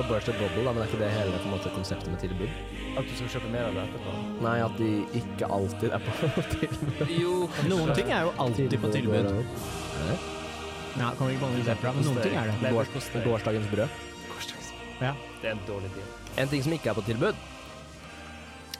[0.00, 2.52] For, burst bubble, da, men er ikke det hele på en måte, konseptet med tilbud?
[2.96, 4.12] At du skal kjøpe mer av det etterpå.
[4.46, 4.90] Nei, at de
[5.20, 7.10] ikke alltid er på tilbud.
[7.12, 7.34] Jo,
[7.68, 9.28] Noen ting er jo alltid på tilbud.
[9.28, 10.14] Er det?
[10.96, 12.54] Ja, kommer ikke på noen eksempler, men noen ting er det.
[12.64, 13.24] Leverpostei.
[13.26, 14.00] Gårsdagens brød.
[15.00, 15.12] Ja.
[15.42, 16.08] Det er en dårlig deal.
[16.40, 17.44] En ting som ikke er på tilbud,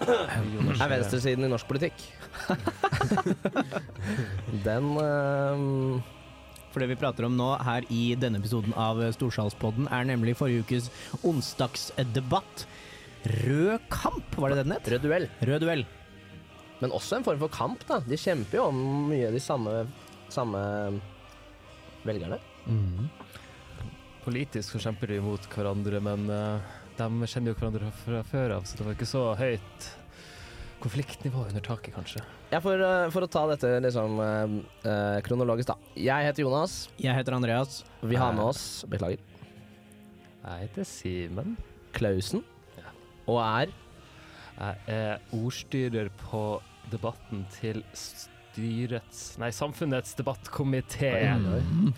[0.01, 2.01] er venstresiden i norsk politikk.
[4.67, 6.01] Den ehm,
[6.71, 10.65] For det vi prater om nå her i denne episoden av Storsalspodden, er nemlig forrige
[10.67, 10.91] ukes
[11.27, 12.67] onsdagsdebatt.
[13.45, 14.93] Rød kamp, var det det den het?
[14.95, 15.27] Rød duell.
[15.51, 15.85] Rød duell.
[16.81, 17.99] Men også en form for kamp, da.
[18.07, 18.79] De kjemper jo om
[19.11, 19.75] mye av de samme,
[20.33, 20.63] samme
[22.07, 22.39] velgerne.
[24.25, 28.69] Politisk så kjemper de mot hverandre, men uh, de kjenner jo hverandre fra før av,
[28.69, 29.91] så det var ikke så høyt
[30.81, 32.23] konfliktnivå under taket, kanskje.
[32.51, 34.55] Ja, for, eh, for å ta dette liksom eh,
[34.91, 35.77] eh, kronologisk, da.
[35.97, 36.89] Jeg heter Jonas.
[36.99, 37.83] Jeg heter Andreas.
[38.03, 39.21] Vi har med oss Beklager.
[40.41, 41.57] Jeg heter Simen.
[41.93, 42.45] Klausen.
[42.79, 42.91] Ja.
[43.29, 43.77] Og er
[44.61, 46.61] Jeg er ordstyrer på
[46.93, 47.81] debatten til
[48.61, 51.33] styrets Nei, samfunnets debattkomité.
[51.33, 51.93] mm.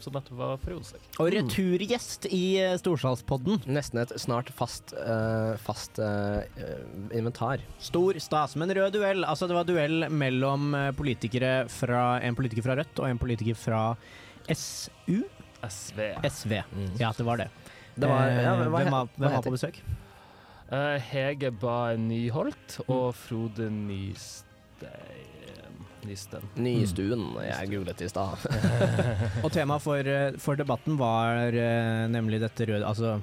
[0.00, 1.04] Som nettopp var forrige onsdag.
[1.22, 3.62] Og returgjest i eh, Storsalspodden.
[3.66, 6.42] nesten et snart fast, uh, fast eh,
[7.14, 7.62] inventar.
[7.78, 8.56] Stor stas.
[8.56, 13.08] Men rød duell, altså det var duell mellom politikere fra en politiker fra Rødt og
[13.10, 13.82] en politiker fra
[14.50, 15.22] SU?
[15.66, 16.00] SV.
[16.26, 16.58] SV.
[16.72, 16.90] Mm.
[17.00, 17.48] Ja, det var det.
[17.96, 19.80] Det var, ja, hva, hvem var, hvem var på besøk?
[20.66, 25.35] Eh, Hege Bae Nyholt og Frode Nystein
[26.06, 26.44] Nysten.
[26.62, 27.24] Nystuen.
[27.44, 28.46] Jeg googlet i stad.
[29.44, 33.16] Og temaet for, eh, for debatten var eh, nemlig dette røde Altså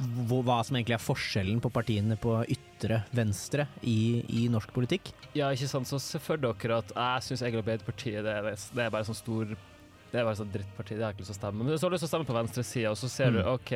[0.00, 5.10] hva som egentlig er forskjellen på partiene på ytre venstre i, i norsk politikk.
[5.36, 5.88] Ja, ikke sant.
[5.90, 9.18] Så se for dere at jeg syns egentlig Arbeiderpartiet det er, det er bare sånn
[9.18, 9.52] stor
[10.10, 11.64] det er bare sånn drittparti, det har jeg ikke lyst til å stemme.
[11.66, 13.50] Men så har du lyst til å stemme på venstresida, og så ser du Mm.
[13.52, 13.70] OK,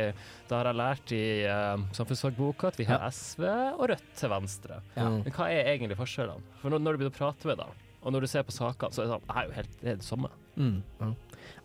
[0.50, 3.10] da har jeg lært i uh, samfunnsfagboka at vi har Ja.
[3.14, 3.44] SV
[3.78, 4.80] og Rødt til venstre.
[4.96, 5.04] Ja.
[5.06, 5.20] Mm.
[5.22, 6.42] Men hva er egentlig forskjellene?
[6.58, 8.92] For når, når du begynner å prate med dem, og når du ser på sakene,
[8.92, 10.30] så er det sånn Det er jo helt det, er det samme.
[10.54, 10.74] Mm.
[11.00, 11.08] Ja.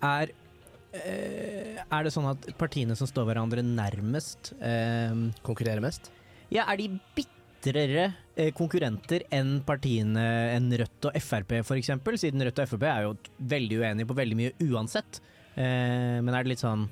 [0.10, 0.32] Er,
[0.98, 6.12] eh, er det sånn at partiene som står hverandre nærmest eh, Konkurrerer mest.
[6.50, 8.06] Ja, er de bitrere
[8.36, 10.24] eh, konkurrenter enn partiene
[10.56, 11.92] enn Rødt og Frp f.eks.?
[12.24, 13.18] Siden Rødt og Frp er jo
[13.52, 15.22] veldig uenige på veldig mye uansett.
[15.60, 16.86] Uh, men er det litt sånn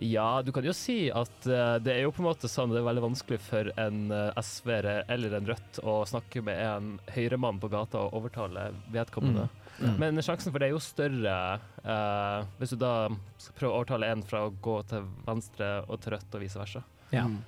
[0.00, 2.78] Ja, du kan jo si at uh, det er jo på en måte sånn det
[2.78, 7.58] er veldig vanskelig for en uh, SV-er eller en Rødt å snakke med en høyremann
[7.58, 9.48] på gata og overtale vedkommende.
[9.78, 9.96] Mm.
[9.98, 11.34] Men sjansen for det er jo større
[11.82, 12.92] uh, hvis du da
[13.38, 16.62] skal prøve å overtale en fra å gå til venstre og til Rødt og vice
[16.62, 16.84] versa.
[17.10, 17.26] Ja.
[17.26, 17.40] Mm.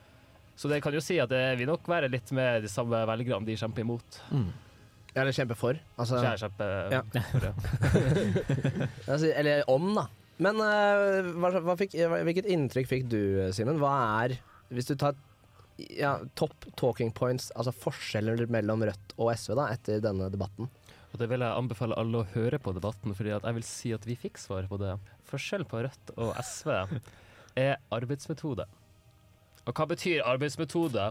[0.61, 3.47] Så det kan jo si at det vil nok være litt med de samme velgerne
[3.47, 4.21] de kjemper imot.
[4.35, 4.51] Mm.
[5.15, 5.79] Eller kjemper for.
[5.99, 7.01] Altså, kjemper Ja.
[7.31, 7.55] for ja.
[9.13, 10.07] altså, eller om, da.
[10.41, 13.21] Men uh, hva, hva fikk, hvilket inntrykk fikk du,
[13.57, 13.81] Simen?
[13.81, 13.93] Hva
[14.25, 14.39] er,
[14.73, 15.19] hvis du tar
[15.97, 20.71] ja, topp talking points, altså forskjeller mellom Rødt og SV da, etter denne debatten?
[21.11, 24.05] Og det vil jeg anbefale alle å høre på debatten, fordi jeg vil si at
[24.07, 24.95] vi fikk svar på det.
[25.31, 26.71] Forskjell på Rødt og SV
[27.59, 28.67] er arbeidsmetode.
[29.67, 31.11] Og hva betyr arbeidsmetode?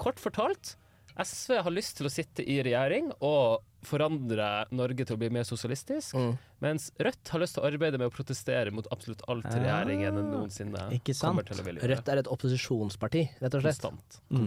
[0.00, 0.76] Kort fortalt,
[1.20, 5.44] SV har lyst til å sitte i regjering og forandre Norge til å bli mer
[5.48, 6.34] sosialistisk, Mm.
[6.60, 10.22] mens Rødt har lyst til å arbeide med å protestere mot absolutt alt regjeringen ja.
[10.22, 11.30] noensinne ikke sant?
[11.32, 11.96] kommer til å ville gjøre.
[11.96, 13.80] Rødt er et opposisjonsparti, rett og slett.
[13.80, 14.20] Konstant.
[14.30, 14.46] Mm.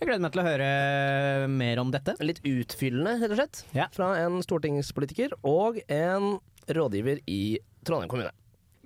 [0.00, 2.14] Jeg gleder meg til å høre mer om dette.
[2.24, 3.86] Litt utfyllende, rett og slett, Ja.
[3.92, 8.32] fra en stortingspolitiker og en rådgiver i Trondheim kommune.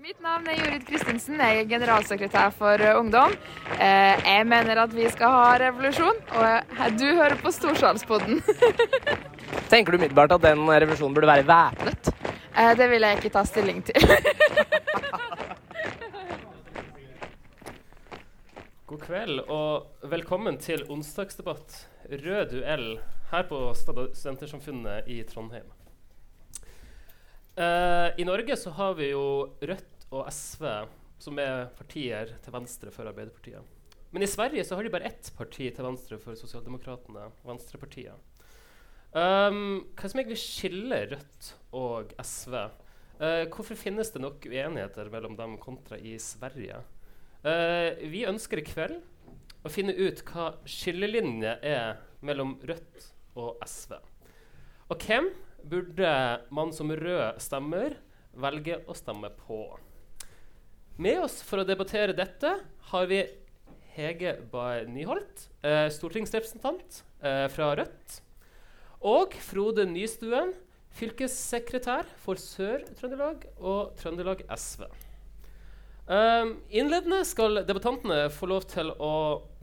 [0.05, 3.33] Mitt navn er Jorid Kristinsen, jeg er generalsekretær for eh, Ungdom.
[3.73, 8.43] Eh, jeg mener at vi skal ha revolusjon, og eh, du hører på Storsalspodden.
[9.73, 12.11] Tenker du umiddelbart at den revolusjonen burde være væpnet?
[12.53, 13.97] Eh, det vil jeg ikke ta stilling til.
[18.93, 23.01] God kveld og velkommen til onsdagsdebatt Rød duell
[23.33, 25.73] her på Stad- Studentersamfunnet i Trondheim.
[27.55, 30.67] Uh, I Norge så har vi jo Rødt og SV,
[31.23, 33.63] som er partier til venstre for Arbeiderpartiet.
[34.15, 38.15] Men i Sverige så har de bare ett parti til venstre for Sosialdemokratene, Venstrepartiet.
[39.15, 42.55] Um, hva som egentlig skiller Rødt og SV?
[43.19, 46.79] Uh, hvorfor finnes det nok uenigheter mellom dem kontra i Sverige?
[47.43, 49.01] Uh, vi ønsker i kveld
[49.67, 53.97] å finne ut hva skillelinje er mellom Rødt og SV.
[54.95, 55.31] Og hvem
[55.67, 56.15] burde
[56.55, 57.97] man som rød stemmer
[58.39, 59.63] velge å stemme på?
[60.95, 62.51] Med oss for å debattere dette
[62.93, 63.25] har vi
[63.97, 68.21] Hege Bae Nyholt, eh, stortingsrepresentant eh, fra Rødt.
[69.03, 70.53] Og Frode Nystuen,
[70.95, 74.87] fylkessekretær for Sør-Trøndelag og Trøndelag SV.
[76.07, 79.13] Um, innledende skal debattantene få lov til å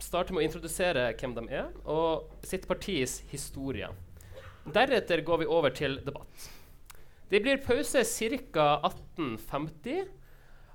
[0.04, 3.88] starte med å introdusere hvem de er, og sitt partis historie.
[4.68, 6.50] Deretter går vi over til debatt.
[7.32, 8.74] Det blir pause ca.
[8.84, 10.18] 18.50.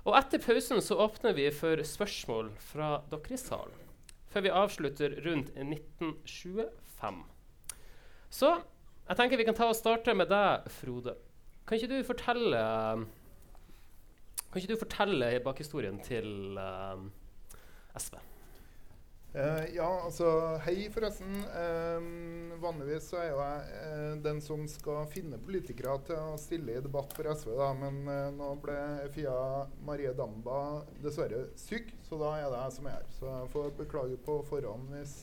[0.07, 3.81] Og etter pausen så åpner vi for spørsmål fra dere i salen.
[4.31, 7.17] Før vi avslutter rundt 1925.
[8.31, 8.53] Så
[9.07, 11.17] jeg tenker vi kan ta og starte med deg, Frode.
[11.67, 12.63] Kan ikke du fortelle
[14.47, 17.03] Kan ikke du fortelle bakhistorien til uh,
[17.99, 18.15] SV?
[19.37, 20.27] Uh, ja, altså
[20.65, 21.29] Hei, forresten.
[21.53, 26.73] Uh, vanligvis så er jo jeg uh, den som skal finne politikere til å stille
[26.73, 27.67] i debatt for SV, da.
[27.77, 27.99] Men
[28.33, 28.79] nå ble
[29.13, 29.35] Fia
[29.85, 33.11] Marie Damba dessverre syk, så da er det jeg som er her.
[33.19, 35.19] Så jeg får beklage på forhånd hvis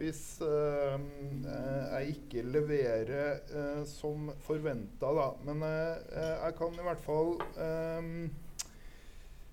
[0.00, 0.96] hvis uh,
[1.44, 5.26] jeg ikke leverer uh, som forventa, da.
[5.44, 7.34] Men uh, jeg kan i hvert fall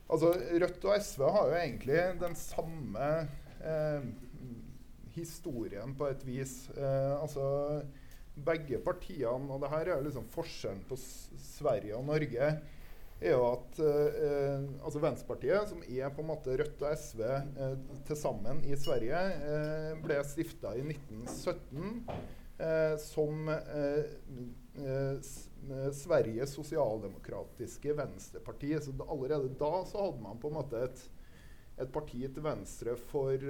[0.07, 3.07] Altså, Rødt og SV har jo egentlig den samme
[5.17, 6.69] historien på et vis.
[6.77, 7.81] altså,
[8.45, 12.51] begge partiene, og det her er liksom forskjellen på Sverige og Norge
[13.21, 17.75] er jo at eh, altså Venstrepartiet, som er på en måte Rødt og SV eh,
[18.07, 22.03] til sammen i Sverige, eh, ble stifta i 1917
[22.61, 24.11] eh, som eh,
[24.83, 25.31] eh,
[25.95, 28.73] Sveriges sosialdemokratiske venstreparti.
[28.81, 31.05] Så allerede da så hadde man på en måte et,
[31.81, 33.47] et parti til venstre for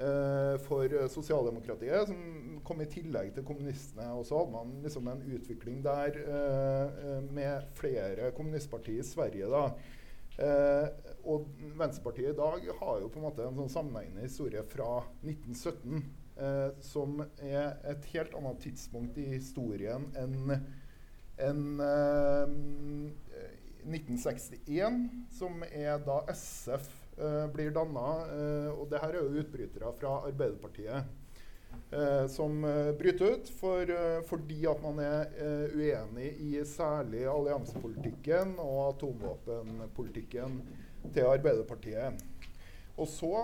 [0.00, 4.06] Uh, for sosialdemokratiet, som kom i tillegg til kommunistene.
[4.16, 9.50] Og så hadde man liksom en utvikling der uh, med flere kommunistpartier i Sverige.
[9.50, 9.66] da.
[10.40, 10.86] Uh,
[11.28, 16.06] og Venstrepartiet i dag har jo på en måte en sånn sammenhengende historie fra 1917,
[16.80, 20.54] som er et helt annet tidspunkt i historien enn
[21.40, 21.60] en,
[23.84, 28.08] 1961, som er da SF eh, blir danna.
[28.28, 31.16] Uh, og det her er jo utbrytere fra Arbeiderpartiet.
[31.90, 32.64] Uh, som
[32.98, 33.90] bryter ut for,
[34.26, 35.30] fordi at man er
[35.74, 40.60] uenig i særlig alliansepolitikken og atomvåpenpolitikken
[41.14, 42.26] til Arbeiderpartiet.
[43.00, 43.34] Og så,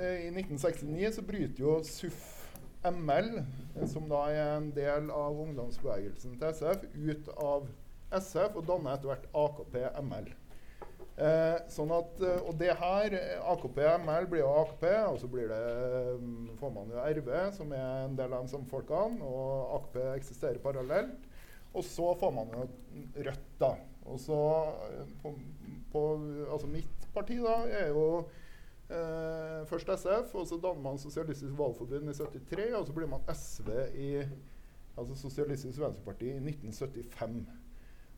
[0.00, 2.33] i 1969, så bryter jo SUF
[2.84, 3.42] ML,
[3.90, 7.68] som da er en del av ungdomsbevegelsen til SF, ut av
[8.14, 10.32] SF og danner etter hvert AKP ML.
[11.14, 13.14] Eh, sånn at, eh, og det her,
[13.52, 15.60] AKP ML blir jo AKP, og så blir det,
[16.18, 19.22] um, får man jo RV, som er en del av de samme folkene.
[19.22, 21.28] Og AKP eksisterer parallelt.
[21.74, 22.66] Og så får man jo
[23.14, 23.74] Rødt, da.
[24.10, 24.40] Og så
[24.90, 25.32] eh, på,
[25.92, 26.02] på,
[26.50, 28.26] Altså mitt parti da er jo
[28.90, 33.28] eh, først SF, og så danner man Sosialistisk Valgforbund i 73, og så blir man
[33.32, 34.08] SV i
[34.94, 37.46] altså Sosialistisk Venstreparti i 1975.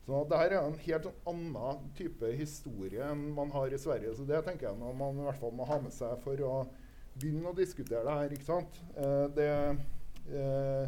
[0.07, 4.15] Så det her er en helt annen type historie enn man har i Sverige.
[4.15, 6.53] Så det tenker jeg man i hvert fall må ha med seg for å
[7.17, 8.35] begynne å diskutere det her.
[8.37, 8.79] ikke sant?
[8.95, 9.49] Eh, det,
[10.31, 10.85] eh,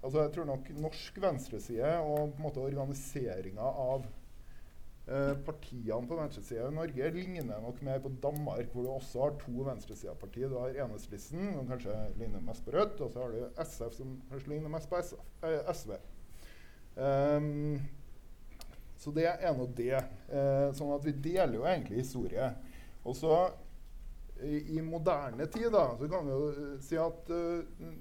[0.00, 4.06] altså jeg tror nok norsk venstreside og på en måte organiseringa av
[5.46, 9.52] partiene på venstresida i Norge ligner nok mer på Danmark, hvor du også har to
[9.68, 10.50] venstresidepartier.
[10.50, 14.16] Du har Enhetslissen, som kanskje ligner mest på Rødt, og så har du SF, som
[14.32, 15.94] kanskje ligner mest på SF, eh, SV.
[16.96, 17.78] Um,
[18.96, 19.94] så det er nå det.
[20.32, 22.48] Eh, sånn at vi deler jo egentlig historie.
[23.06, 23.34] Og så
[24.42, 27.92] i, i, moderne tid da, så kan vi jo uh, si at uh,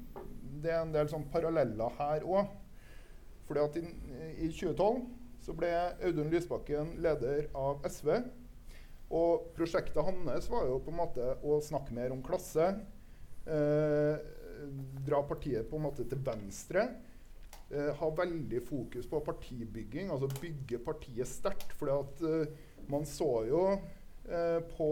[0.63, 2.53] det er en del sånn paralleller her òg.
[3.45, 3.83] Fordi at i,
[4.47, 5.03] i, 2012
[5.45, 5.69] så ble
[6.01, 8.11] Audun Lysbakken leder av SV.
[9.13, 12.71] Og prosjektet hans var jo på en måte å snakke mer om klasse.
[13.45, 14.15] Eh,
[15.05, 16.87] dra partiet på en måte til venstre
[17.69, 21.75] eh, ha veldig fokus på partibygging, altså bygge partiet sterkt.
[21.79, 22.47] For eh,
[22.91, 24.89] man så jo eh, på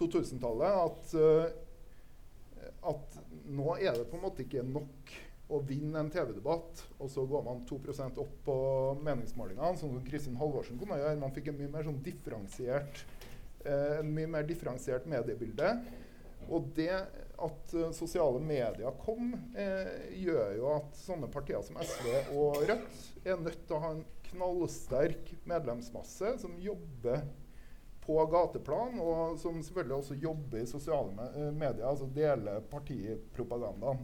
[0.00, 3.20] 2000-tallet at, eh, at
[3.52, 5.14] nå er det på en måte ikke nok
[5.52, 8.56] å vinne en TV-debatt, og så går man 2% opp på
[9.04, 11.18] meningsmålingene, sånn som Kristin Halvorsen kunne gjøre.
[11.20, 13.04] Man fikk en mye mer sånn differensiert,
[13.64, 15.74] eh, mye mer differensiert mediebilde.
[16.50, 16.94] Og det
[17.42, 19.92] at uh, sosiale medier kom, eh,
[20.22, 24.02] gjør jo at sånne partier som SV og Rødt er nødt til å ha en
[24.32, 27.24] knallsterk medlemsmasse som jobber
[28.02, 34.02] på gateplan, og som selvfølgelig også jobber i sosiale eh, medier, altså deler partipropagandaen.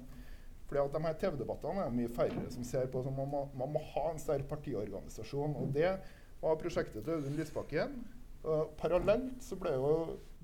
[0.69, 3.03] Fordi at de her TV-debattene er mye færre som ser på.
[3.03, 5.57] så man må, man må ha en sterk partiorganisasjon.
[5.57, 5.95] Og det
[6.43, 7.97] var prosjektet til Audun Lysbakken.
[8.45, 9.95] Uh, parallelt så ble jo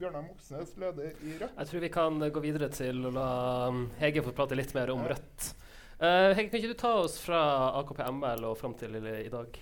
[0.01, 1.53] Bjørnar Moxnes leder i Rødt.
[1.61, 3.29] Jeg tror vi kan gå videre til å la
[3.71, 5.53] um, Hege få prate litt mer om Rødt.
[6.01, 7.45] Uh, Hege, kan ikke du ta oss fra
[7.85, 9.61] AKP ML og fram til i dag?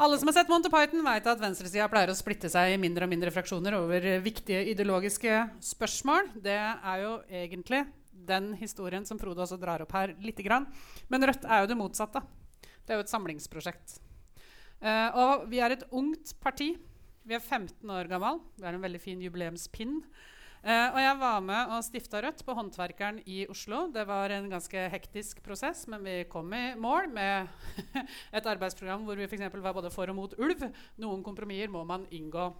[0.00, 3.04] Alle som har sett Monty Python, vet at venstresida pleier å splitte seg i mindre
[3.04, 5.42] og mindre fraksjoner over viktige ideologiske
[5.74, 6.30] spørsmål.
[6.40, 10.68] Det er jo egentlig den historien som Frode også drar opp her lite grann.
[11.08, 12.22] Men Rødt er jo det motsatte.
[12.84, 13.98] Det er jo et samlingsprosjekt.
[14.80, 16.72] Uh, og vi er et ungt parti.
[17.28, 18.40] Vi er 15 år gammel.
[18.56, 20.00] Vi har en veldig fin jubileumspinn.
[20.60, 23.86] Uh, og jeg var med og stifta Rødt på Håndverkeren i Oslo.
[23.92, 27.48] Det var en ganske hektisk prosess, men vi kom i mål med
[28.36, 29.46] et arbeidsprogram hvor vi f.eks.
[29.54, 30.66] var både for og mot ulv.
[31.00, 32.50] Noen kompromisser må man inngå.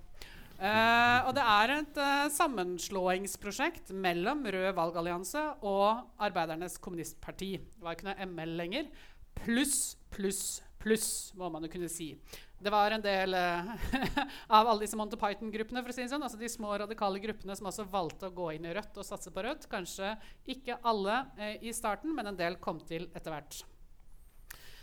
[0.61, 7.55] Uh, og det er et uh, sammenslåingsprosjekt mellom Rød valgallianse og Arbeidernes kommunistparti.
[7.57, 8.91] Det var ikke noe ML lenger.
[9.39, 11.09] Pluss, pluss, pluss,
[11.41, 12.13] må man jo kunne si
[12.61, 13.71] det var en del uh,
[14.59, 17.57] av alle disse Monty Python-gruppene for å si det sånn, altså de små radikale gruppene
[17.57, 19.65] som også valgte å gå inn i Rødt og satse på Rødt.
[19.73, 20.11] Kanskje
[20.45, 21.23] ikke alle
[21.65, 23.63] i starten, men en del kom til etter hvert.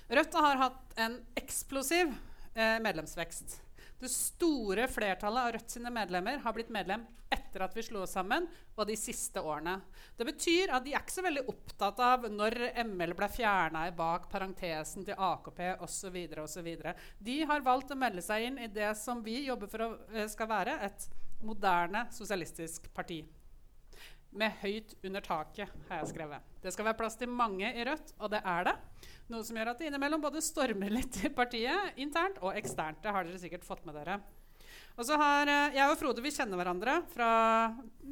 [0.09, 2.17] Rødt har hatt en eksplosiv
[2.57, 3.59] medlemsvekst.
[3.97, 8.13] Det store flertallet av Rødt sine medlemmer har blitt medlem etter at vi slo oss
[8.15, 8.45] sammen,
[8.77, 9.79] og de siste årene.
[10.15, 14.29] Det betyr at de er ikke så veldig opptatt av når ML ble fjerna bak
[14.31, 16.19] parentesen til AKP osv.
[16.43, 16.69] osv.
[17.17, 20.29] De har valgt å melde seg inn i det som vi jobber for å eh,
[20.29, 21.09] skal være et
[21.41, 23.23] moderne sosialistisk parti
[24.37, 26.55] med høyt under taket, har jeg skrevet.
[26.63, 28.75] Det skal være plass til mange i Rødt, og det er det.
[29.31, 33.01] Noe som gjør at det innimellom både stormer litt i partiet internt og eksternt.
[33.03, 34.19] Det har dere sikkert fått med dere.
[34.97, 37.29] Og så har eh, Jeg og Frode vi kjenner hverandre fra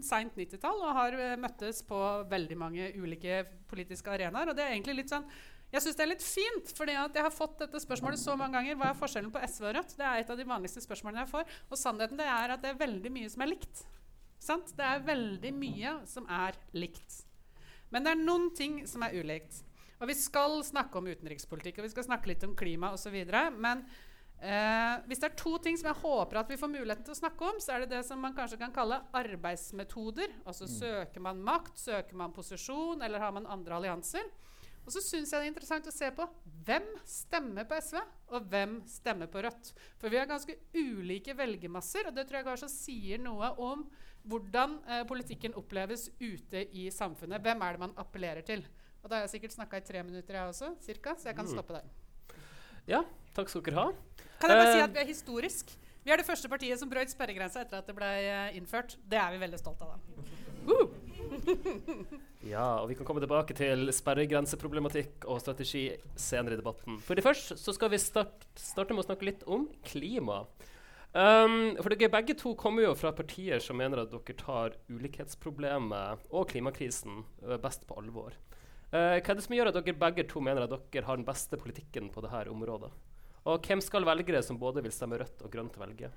[0.05, 4.51] seint 90-tall og har eh, møttes på veldig mange ulike politiske arenaer.
[4.51, 5.25] Og det er egentlig litt sånn
[5.73, 8.77] jeg syns det er litt fint, fordi jeg har fått dette spørsmålet så mange ganger.
[8.79, 9.95] Hva er forskjellen på SV og Rødt?
[9.97, 11.57] Det er et av de vanligste spørsmålene jeg får.
[11.67, 13.81] Og sannheten det er at det er veldig mye som er likt.
[14.41, 14.73] Sant?
[14.77, 17.21] Det er veldig mye som er likt.
[17.93, 19.61] Men det er noen ting som er ulikt.
[20.01, 23.15] Og vi skal snakke om utenrikspolitikk og vi skal snakke litt om klima osv.
[23.55, 23.83] Men
[24.43, 27.21] eh, hvis det er to ting som jeg håper at vi får muligheten til å
[27.21, 30.41] snakke om, så er det det som man kanskje kan kalle arbeidsmetoder.
[30.43, 30.73] Altså mm.
[30.75, 34.27] søker man makt, søker man posisjon, eller har man andre allianser?
[34.85, 36.25] Og så syns jeg det er interessant å se på
[36.67, 37.97] hvem stemmer på SV,
[38.37, 39.71] og hvem stemmer på Rødt.
[39.97, 43.87] For vi har ganske ulike velgermasser, og det tror jeg kanskje sier noe om
[44.29, 47.43] hvordan eh, politikken oppleves ute i samfunnet.
[47.45, 48.65] Hvem er det man appellerer til?
[49.03, 51.45] Og da har jeg sikkert snakka i tre minutter, jeg også, cirka, så jeg kan
[51.45, 51.53] mm.
[51.53, 52.37] stoppe der.
[52.89, 53.03] Ja,
[53.37, 53.87] takk skal dere ha.
[54.41, 55.75] Kan jeg bare si eh, at vi er historisk?
[56.05, 58.93] Vi er det første partiet som brøt sperregrensa etter at det ble uh, innført.
[59.09, 59.95] Det er vi veldig stolt av.
[59.95, 60.25] da.
[60.69, 61.05] Uh!
[62.53, 65.87] ja, og vi kan komme tilbake til sperregrenseproblematikk og strategi
[66.19, 66.99] senere i debatten.
[67.05, 70.43] For det første så skal vi start, starte med å snakke litt om klima.
[71.15, 76.25] Um, for dere begge to kommer jo fra partier som mener at dere tar ulikhetsproblemet
[76.27, 78.35] og klimakrisen uh, best på alvor.
[78.91, 81.27] Uh, hva er det som gjør at dere begge to mener at dere har den
[81.27, 82.91] beste politikken på dette området?
[83.47, 86.11] Og hvem skal velgere som både vil stemme rødt og grønt, velge?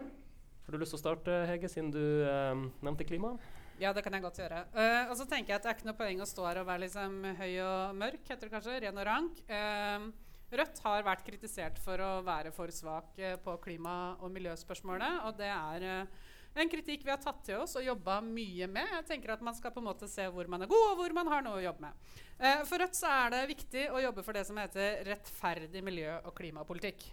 [0.00, 2.56] Har du lyst til å starte, Hege, siden du uh,
[2.86, 3.34] nevnte klima?
[3.76, 4.64] Ja, det kan jeg godt gjøre.
[4.72, 6.70] Uh, og så tenker jeg at Det er ikke noe poeng å stå her og
[6.70, 9.44] være liksom høy og mørk, heter det kanskje, ren og rank.
[9.44, 10.08] Uh,
[10.46, 15.24] Rødt har vært kritisert for å være for svak eh, på klima- og miljøspørsmålet.
[15.26, 16.26] Og det er eh,
[16.62, 18.92] en kritikk vi har tatt til oss og jobba mye med.
[18.98, 21.16] Jeg tenker at Man skal på en måte se hvor man er god, og hvor
[21.18, 22.12] man har noe å jobbe med.
[22.38, 26.20] Eh, for Rødt så er det viktig å jobbe for det som heter rettferdig miljø-
[26.22, 27.08] og klimapolitikk.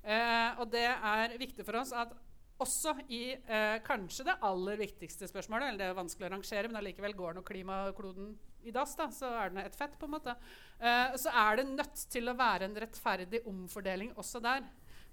[0.00, 2.14] og det er viktig for oss at
[2.60, 6.80] også i eh, kanskje det aller viktigste spørsmålet, eller det er vanskelig å rangere, men
[6.80, 10.34] allikevel går nå klimakloden i dass, da, så er det et fett, på en måte.
[10.80, 14.66] Uh, så er det nødt til å være en rettferdig omfordeling også der.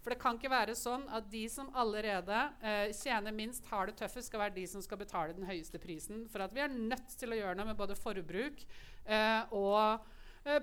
[0.03, 3.97] For det kan ikke være sånn at de som allerede uh, tjener minst, har det
[3.99, 6.25] tøffest, skal være de som skal betale den høyeste prisen.
[6.31, 8.63] For at vi er nødt til å gjøre noe med både forbruk
[9.09, 10.13] uh, og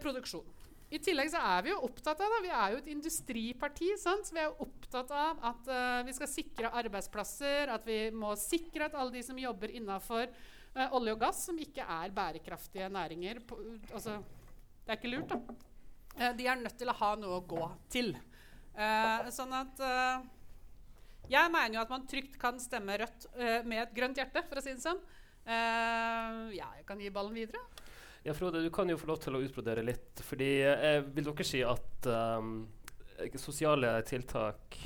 [0.01, 0.47] produksjon.
[0.95, 2.39] I tillegg så er vi jo opptatt av det.
[2.45, 3.89] Vi er jo et industriparti.
[4.01, 4.31] Sant?
[4.33, 5.69] Vi er jo opptatt av at
[6.07, 10.31] vi skal sikre arbeidsplasser, at vi må sikre at alle de som jobber innafor
[10.77, 13.59] uh, olje og gass, som ikke er bærekraftige næringer på,
[13.93, 14.21] altså,
[14.85, 15.59] Det er ikke lurt, da.
[16.15, 18.15] Uh, de er nødt til å ha noe å gå til.
[19.31, 19.79] sånn at
[21.31, 23.29] Jeg mener jo at man trygt kan stemme rødt
[23.65, 24.99] med et grønt hjerte, for å si det sånn.
[25.47, 27.63] ja, jeg kan gi ballen videre.
[28.25, 30.23] Ja, Frode, du kan jo få lov til å utbrodere litt.
[30.25, 32.63] fordi eh, Vil dere si at um,
[33.37, 34.79] sosiale tiltak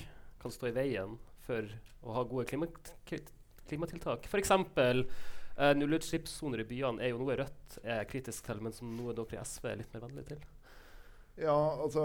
[0.43, 1.15] kan stå i veien
[1.47, 1.69] for
[2.03, 2.67] å ha gode klima
[3.69, 4.27] klimatiltak?
[4.27, 4.51] F.eks.
[5.59, 9.41] Eh, nullutslippssoner i byene er jo noe Rødt er kritisk til, men som noe dere
[9.41, 10.45] i SV er litt mer vennlig til.
[11.39, 12.03] Ja, altså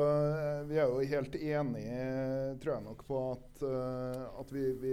[0.69, 2.01] Vi er jo helt enige,
[2.61, 4.91] tror jeg nok, på at, uh, at vi, vi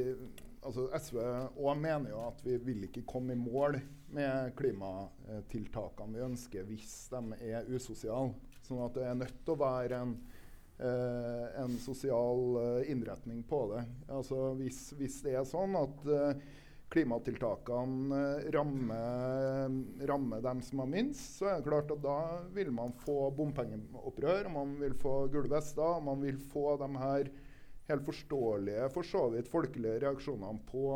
[0.60, 1.18] altså SV
[1.60, 3.78] òg mener jo at vi vil ikke komme i mål
[4.16, 8.32] med klimatiltakene vi ønsker hvis de er usosiale.
[8.66, 10.20] Sånn at det er nødt til å være en
[10.80, 13.82] Uh, en sosial eh, innretning på det.
[14.08, 16.38] Altså hvis, hvis det er sånn at eh,
[16.90, 19.76] klimatiltakene eh, rammer,
[20.10, 22.18] rammer dem som har minst, så er det klart at da
[22.56, 27.32] vil man få bompengeopprør, man vil få gule vester, man vil få de her
[27.90, 30.86] helt forståelige, for så vidt folkelige reaksjonene på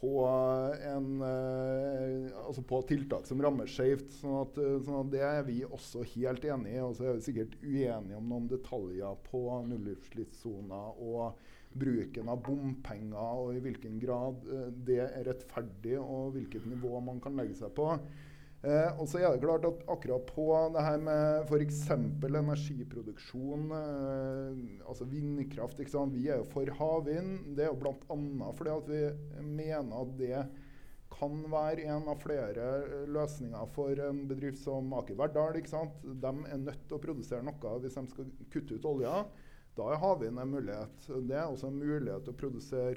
[0.00, 0.26] på,
[0.86, 4.12] en, uh, altså på tiltak som rammer skjevt.
[4.20, 6.82] Sånn, at, uh, sånn at det er vi også helt enig i.
[6.84, 11.40] Og så er vi sikkert uenige om noen detaljer på nullutslippssoner og
[11.74, 17.20] bruken av bompenger, og i hvilken grad uh, det er rettferdig, og hvilket nivå man
[17.24, 17.92] kan legge seg på.
[18.58, 20.44] Eh, og så er det klart at akkurat på
[20.74, 21.84] det her med f.eks.
[21.94, 27.54] energiproduksjon, eh, altså vindkraft Vi er jo for havvind.
[27.54, 28.50] Det er jo bl.a.
[28.58, 29.02] fordi at vi
[29.44, 30.40] mener at det
[31.18, 35.62] kan være en av flere løsninger for en bedrift som Aker Verdal.
[35.62, 39.22] De er nødt til å produsere noe hvis de skal kutte ut olja.
[39.78, 41.06] Da er havvind en mulighet.
[41.06, 42.96] Det er også en mulighet til å produsere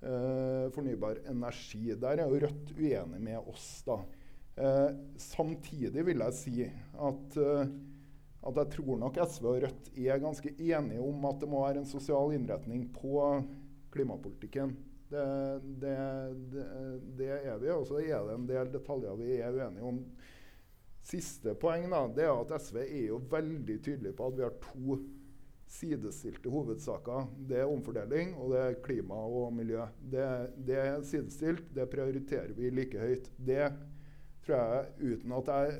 [0.00, 1.90] eh, fornybar energi.
[1.92, 3.68] Der er jo Rødt uenig med oss.
[3.84, 3.98] da.
[4.56, 4.88] Eh,
[5.20, 7.66] samtidig vil jeg si at, eh,
[8.48, 11.82] at jeg tror nok SV og Rødt er ganske enige om at det må være
[11.84, 13.20] en sosial innretning på
[13.92, 14.72] klimapolitikken.
[15.10, 15.26] Det,
[15.82, 15.98] det,
[16.50, 16.64] det,
[17.18, 17.68] det er vi.
[17.76, 20.00] Og så er det en del detaljer vi er uenige om.
[21.06, 24.56] Siste poeng da, det er at SV er jo veldig tydelig på at vi har
[24.64, 24.96] to
[25.70, 27.26] sidestilte hovedsaker.
[27.48, 29.82] Det er omfordeling, og det er klima og miljø.
[30.00, 30.28] Det,
[30.68, 31.66] det er sidestilt.
[31.74, 33.28] Det prioriterer vi like høyt.
[33.36, 33.68] Det
[34.46, 35.78] tror jeg, uten at jeg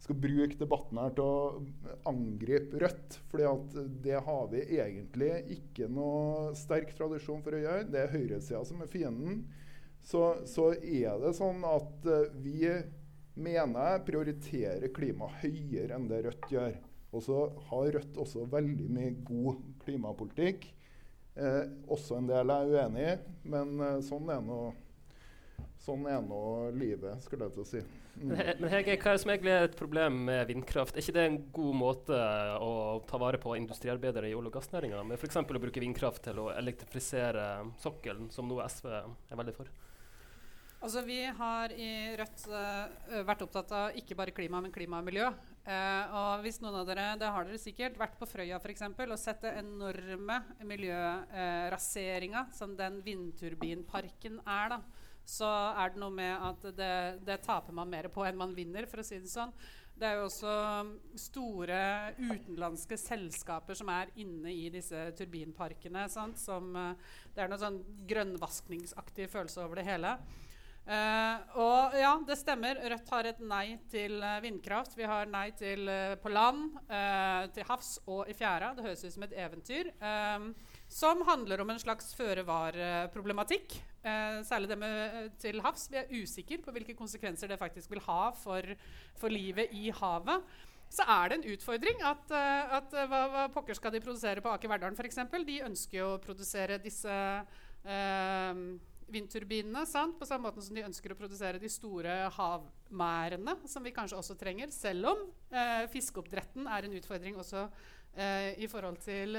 [0.00, 3.18] skal bruke debatten her til å angripe Rødt.
[3.28, 3.48] fordi
[4.06, 7.88] det har vi egentlig ikke noe sterk tradisjon for å gjøre.
[7.92, 9.42] Det er høyresida som er fienden.
[10.00, 12.08] Så, så, er det sånn at
[12.40, 12.64] vi
[13.36, 16.78] mener jeg prioriterer klima høyere enn det Rødt gjør.
[17.10, 17.38] Og så
[17.70, 20.68] har Rødt også veldig mye god klimapolitikk.
[21.40, 23.16] Eh, også en del er uenig i,
[23.50, 24.60] men eh, sånn er nå
[25.80, 27.78] Sånn er nå livet, skulle jeg til å si.
[28.20, 28.34] Mm.
[28.60, 30.92] Men Hege, hva er det som egentlig er et problem med vindkraft?
[30.92, 32.18] Er ikke det en god måte
[32.60, 32.74] å
[33.08, 35.40] ta vare på industriarbeidere i olje- og gassnæringa, med f.eks.
[35.40, 37.46] å bruke vindkraft til å elektrifisere
[37.80, 39.72] sokkelen, som nå SV er veldig for?
[40.80, 45.10] Altså, vi har i Rødt uh, vært opptatt av ikke bare klima, men klima og
[45.10, 45.26] miljø.
[45.66, 48.86] Uh, og hvis noen av dere, det har dere sikkert, vært på Frøya f.eks.
[48.88, 54.76] og sett det enorme miljøraseringa uh, som den vindturbinparken er.
[54.76, 54.80] da
[55.30, 55.46] så
[55.78, 56.94] er det noe med at det,
[57.26, 59.52] det, taper man mer på enn man vinner, for å si det sånn.
[60.00, 60.52] Det er jo også
[61.20, 61.80] store
[62.16, 66.06] utenlandske selskaper som er inne i disse turbinparkene.
[66.08, 70.16] Som, uh, det er noe sånn grønnvaskningsaktig følelse over det hele.
[70.88, 72.80] Uh, og ja, det stemmer.
[72.92, 74.96] Rødt har et nei til uh, vindkraft.
[74.98, 75.86] Vi har nei til
[76.22, 76.72] på land,
[77.54, 78.72] til havs og i fjæra.
[78.74, 79.92] Det høres ut som et eventyr.
[80.88, 83.78] som handler om en slags føre-var-problematikk.
[84.00, 85.88] Uh, særlig det med uh, til havs.
[85.92, 88.64] Vi er usikre på hvilke konsekvenser det faktisk vil ha for,
[89.20, 90.46] for livet i havet.
[90.90, 94.54] Så er det en utfordring at, uh, at hva, hva, pokker skal de produsere på
[94.54, 95.20] Aker Verdalen f.eks.?
[95.44, 97.18] De ønsker jo å produsere disse
[99.12, 100.18] vindturbinene sant?
[100.18, 104.36] på samme måte som de ønsker å produsere de store havmærene, som vi kanskje også
[104.40, 105.24] trenger, selv om
[105.92, 107.66] fiskeoppdretten er en utfordring også
[108.58, 109.36] i forhold til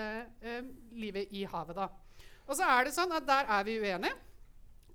[0.95, 1.75] livet i havet.
[1.75, 1.89] da.
[2.47, 4.15] Og så er det sånn at der er vi uenige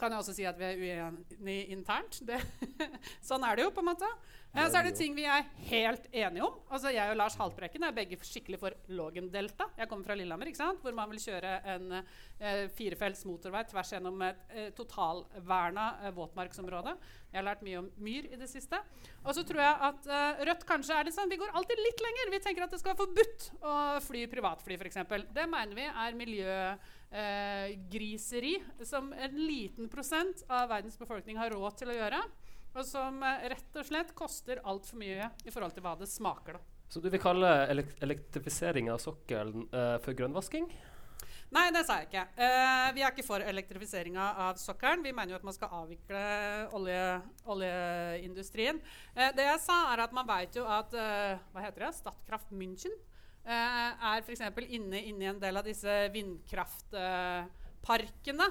[0.01, 2.21] kan jeg også si at vi er uenige internt.
[2.27, 2.41] Det,
[3.29, 4.11] sånn er det jo, på en måte.
[4.57, 6.55] Eh, så er det ting vi er helt enige om.
[6.73, 9.69] Altså Jeg og Lars Haltbrekken er begge skikkelig for Lågendelta.
[9.77, 10.81] Jeg kommer fra Lillehammer, ikke sant?
[10.81, 16.97] hvor man vil kjøre en eh, firefelts motorvei tvers gjennom et eh, totalverna eh, våtmarksområde.
[17.33, 18.81] Jeg har lært mye om myr i det siste.
[19.27, 22.01] Og så tror jeg at uh, Rødt kanskje er litt sånn Vi går alltid litt
[22.01, 22.31] lenger.
[22.33, 23.73] Vi tenker at det skal være forbudt å
[24.07, 25.03] fly privatfly, f.eks.
[25.35, 26.17] Det mener vi er
[27.11, 32.23] miljøgriseri, griseri som en liten prosent av verdens befolkning har råd til å gjøre.
[32.77, 36.59] Og som eh, rett og slett koster altfor mye i forhold til hva det smaker.
[36.59, 36.61] da.
[36.89, 37.49] Så du vil kalle
[38.03, 39.65] elektrifisering av sokkelen
[40.05, 40.69] for grønnvasking?
[41.55, 42.25] Nei, det sa jeg ikke.
[42.35, 45.05] Uh, vi er ikke for elektrifiseringa av sokkelen.
[45.07, 46.23] Vi mener jo at man skal avvikle
[46.75, 47.03] olje,
[47.55, 48.81] oljeindustrien.
[49.15, 51.93] Uh, det jeg sa, er at man veit jo at uh, Hva heter det?
[52.01, 52.95] Statkraft München
[53.47, 54.41] er f.eks.
[54.67, 58.49] Inne, i en del av disse vindkraftparkene.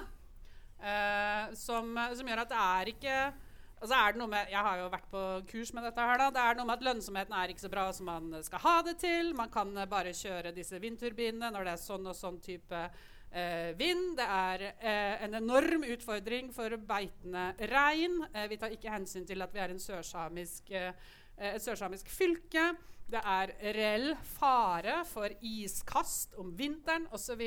[1.56, 3.32] Som, som, gjør at det er ikke
[3.80, 6.00] altså er det noe med, Jeg har jo vært på kurs med dette.
[6.00, 8.62] her da, det er noe med at Lønnsomheten er ikke så bra som man skal
[8.64, 9.34] ha det til.
[9.36, 12.82] Man kan bare kjøre disse vindturbinene når det er sånn og sånn type
[13.30, 14.16] eh, vind.
[14.18, 18.22] Det er eh, en enorm utfordring for beitende rein.
[18.32, 20.92] Eh, vi tar ikke hensyn til at vi er sørsamisk eh,
[21.36, 22.70] eh, et sørsamisk fylke.
[23.06, 27.42] Det er reell fare for iskast om vinteren osv.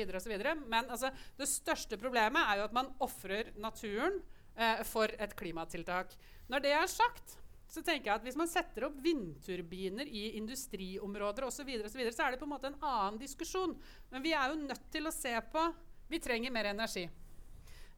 [0.64, 4.16] Men altså, det største problemet er jo at man ofrer naturen
[4.56, 6.16] eh, for et klimatiltak.
[6.48, 7.36] Når det er sagt,
[7.70, 12.00] så tenker jeg at hvis man setter opp vindturbiner i industriområder osv., så, videre, så,
[12.00, 13.76] videre, så er det på en måte en annen diskusjon.
[14.10, 15.70] Men vi er jo nødt til å se på
[16.10, 17.04] Vi trenger mer energi.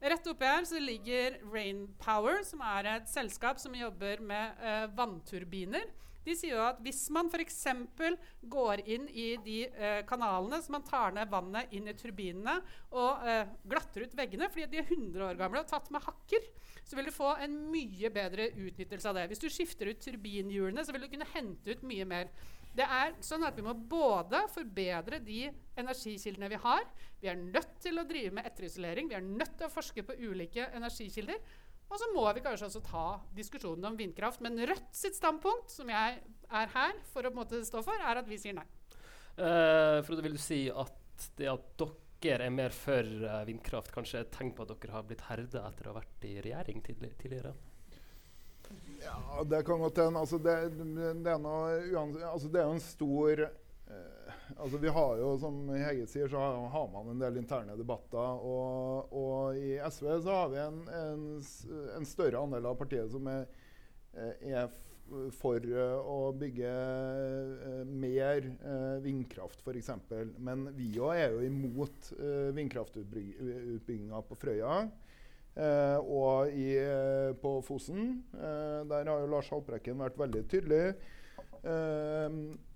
[0.03, 5.87] Rett oppi her så ligger Rainpower, som er et selskap som jobber med eh, vannturbiner.
[6.23, 7.59] De sier jo at hvis man f.eks.
[8.55, 12.57] går inn i de eh, kanalene så man tar ned vannet inn i turbinene
[12.95, 16.49] og eh, glatter ut veggene fordi de er 100 år gamle og tatt med hakker,
[16.83, 19.29] så vil du få en mye bedre utnyttelse av det.
[19.31, 22.31] Hvis du skifter ut turbinhjulene, så vil du kunne hente ut mye mer.
[22.73, 25.45] Det er sånn at Vi må både forbedre de
[25.77, 26.87] energikildene vi har.
[27.21, 29.11] Vi er nødt til å drive med etterisolering.
[29.11, 31.37] Vi er nødt til å forske på ulike energikilder.
[31.91, 34.41] Og så må vi kanskje også ta diskusjonen om vindkraft.
[34.45, 36.21] Men Rødt sitt standpunkt, som jeg
[36.53, 38.65] er her for å på en måte stå for, er at vi sier nei.
[39.37, 41.85] Uh, Frode, vil du si at det at
[42.23, 45.25] dere er mer for uh, vindkraft, kanskje er et tegn på at dere har blitt
[45.27, 47.53] herda etter å ha vært i regjering tidligere?
[49.03, 50.19] Ja, det kan godt hende.
[50.19, 51.73] Altså, det, det, er noe,
[52.29, 53.57] altså, det er jo en stor eh,
[54.57, 56.39] altså, Vi har jo, som Hege sier, så
[56.73, 58.45] har, man en del interne debatter.
[58.45, 61.27] Og, og i SV så har vi en, en,
[61.97, 63.45] en, større andel av partiet som er,
[64.15, 64.73] eh, er
[65.35, 69.91] for uh, å bygge uh, mer uh, vindkraft, f.eks.
[70.41, 74.77] Men vi òg er jo imot uh, vindkraftutbygginga på Frøya.
[75.53, 78.23] Eh, og i, eh, på Fosen.
[78.33, 80.95] Eh, der har jo Lars Haltbrekken vært veldig tydelig.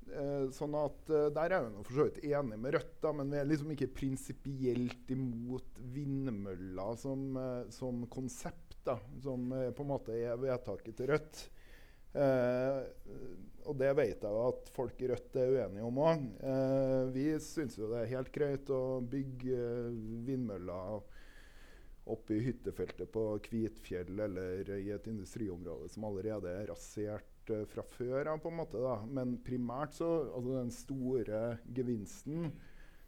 [0.07, 3.11] Eh, eh, sånn at eh, Der er jeg for så vidt enig med Rødt, da,
[3.15, 7.29] men vi er liksom ikke prinsipielt imot vindmøller som,
[7.73, 8.79] som, konsept.
[8.87, 11.45] da, Som på en måte er vedtaket til Rødt.
[13.67, 16.23] og det vet jeg jo at folk i Rødt er uenige om òg.
[17.13, 19.59] vi syns jo det er helt greit å bygge
[20.25, 21.03] vindmøller
[22.07, 27.85] oppe i hyttefeltet på Kvitfjell eller i et industriområde som allerede er rasert uh, fra
[27.95, 28.41] før av.
[28.43, 28.97] på en måte da.
[29.05, 31.43] Men primært så altså den store
[31.75, 32.51] gevinsten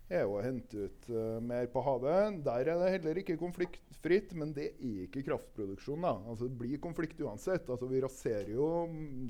[0.09, 2.41] er jo å hente ut uh, mer på havet.
[2.45, 6.07] Der er det heller ikke konfliktfritt, men det er ikke kraftproduksjon.
[6.07, 6.15] da.
[6.31, 7.69] Altså Det blir konflikt uansett.
[7.69, 8.71] Altså Vi raserer jo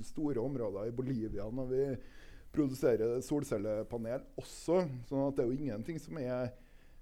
[0.07, 1.83] store områder i Bolivia når vi
[2.55, 4.81] produserer solcellepanel også.
[5.09, 6.49] sånn at det er jo ingenting som er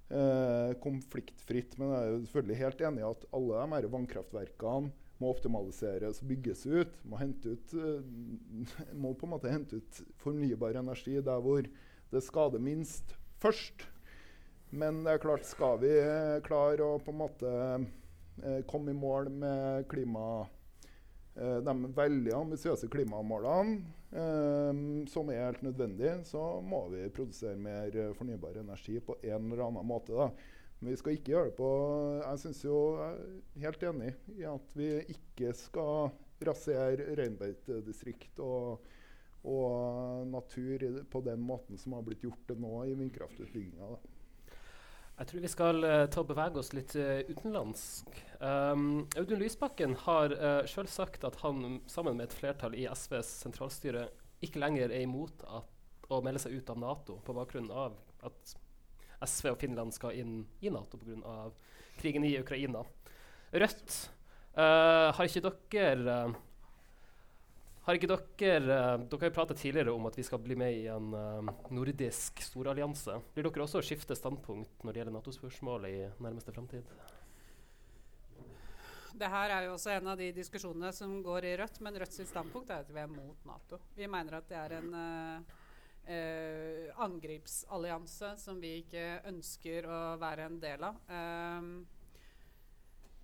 [0.09, 1.77] eh, konfliktfritt.
[1.79, 6.21] Men jeg er jo selvfølgelig helt enig i at alle de her vannkraftverkene må optimaliseres
[6.25, 6.97] bygges ut.
[7.07, 11.67] Må, ut, uh, må på en måte hente ut fornybar energi der hvor
[12.11, 13.87] det skader minst, først.
[14.69, 15.93] Men det er klart, skal vi
[16.47, 20.45] klare å på en måte uh, komme i mål med klima
[21.37, 23.77] Eh, de veldig ambisiøse klimamålene,
[24.09, 24.79] eh,
[25.11, 29.67] som er helt nødvendig, så må vi produsere mer eh, fornybar energi på en eller
[29.67, 30.17] annen måte.
[30.17, 30.31] Da.
[30.79, 31.69] Men vi skal ikke gjøre det på
[32.21, 36.11] Jeg synes jo, jeg er helt enig i at vi ikke skal
[36.47, 38.83] rasere reinbeitedistrikt og,
[39.49, 43.95] og natur på den måten som har blitt gjort det nå i vindkraftutbygginga.
[45.17, 48.19] Jeg tror vi skal uh, ta og bevege oss litt uh, utenlandsk.
[48.37, 53.31] Um, Audun Lysbakken har uh, sjøl sagt at han sammen med et flertall i SVs
[53.47, 54.05] sentralstyre
[54.45, 55.73] ikke lenger er imot at,
[56.13, 57.97] å melde seg ut av Nato på bakgrunn av
[58.29, 58.53] at
[59.25, 61.49] SV og Finland skal inn i Nato pga.
[61.97, 62.83] krigen i Ukraina.
[63.51, 63.95] Rødt,
[64.57, 66.17] uh, har ikke dere
[67.87, 70.87] har ikke dere uh, Dere har pratet tidligere om at vi skal bli med i
[70.91, 73.15] en uh, nordisk storallianse.
[73.33, 76.83] Blir dere også skifte standpunkt når det gjelder Nato-spørsmålet i nærmeste framtid?
[79.17, 82.19] Det her er jo også en av de diskusjonene som går i Rødt, men Rødts
[82.29, 83.79] standpunkt er at vi er mot Nato.
[83.95, 85.55] Vi mener at det er en uh,
[87.03, 90.99] angripsallianse som vi ikke ønsker å være en del av.
[91.11, 91.71] Um,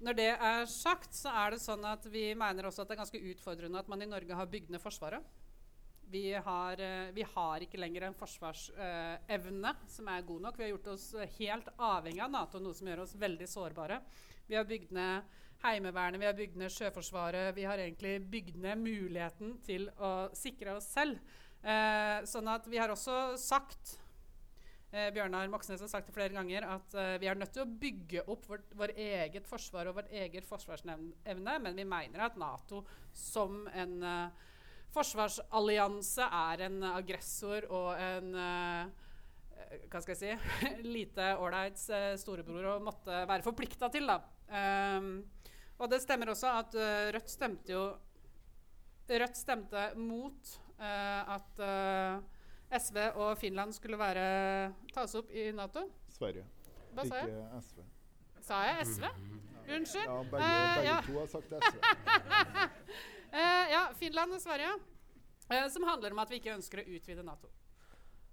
[0.03, 3.03] når det er sagt, så er det sånn at vi mener også at det er
[3.05, 5.23] ganske utfordrende at man i Norge har bygd ned Forsvaret.
[6.13, 10.59] Vi har, uh, vi har, ikke lenger en forsvarsevne uh, som er god nok.
[10.59, 11.07] Vi har gjort oss
[11.39, 14.01] helt avhengig av Nato, noe som gjør oss veldig sårbare.
[14.49, 17.53] Vi har bygd ned Heimevernet, vi har bygd ned Sjøforsvaret.
[17.55, 21.21] Vi har egentlig bygd ned muligheten til å sikre oss selv.
[21.63, 23.97] Uh, sånn at vi har også sagt
[24.93, 27.71] Eh, Bjørnar Moxnes har sagt det flere ganger at eh, vi er nødt til å
[27.81, 32.83] bygge opp vårt, vår eget forsvar og vårt eget forsvarsevne, men vi mener at Nato
[33.17, 34.43] som en eh,
[34.93, 38.91] forsvarsallianse er en aggressor og en uh,
[39.89, 40.67] hva skal jeg si
[40.99, 44.05] lite ålreit uh, storebror å måtte være forplikta til.
[44.05, 44.19] da.
[44.53, 45.15] Um,
[45.81, 46.77] og det stemmer også at
[47.15, 47.87] Rødt stemte jo
[49.09, 52.21] Rødt stemte mot eh, at eh,
[52.79, 55.85] SV og Finland skulle være, tas opp i Nato.
[56.09, 56.45] Sverige,
[56.93, 57.29] Hva sa jeg?
[57.29, 57.83] ikke SV.
[58.43, 59.03] Sa jeg SV?
[59.63, 60.05] Unnskyld.
[60.09, 61.01] Ja, begge, Eh, begge ja.
[61.05, 61.77] to har sagt SV.
[63.33, 64.73] Eh, ja, Finland og Sverige.
[65.49, 67.47] eh, som handler om at vi ikke ønsker å utvide Nato.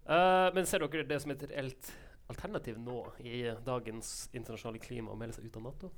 [0.05, 1.89] Eh, men ser dere det som et reelt
[2.29, 5.91] alternativ nå i dagens internasjonale klima å melde seg ut av Nato?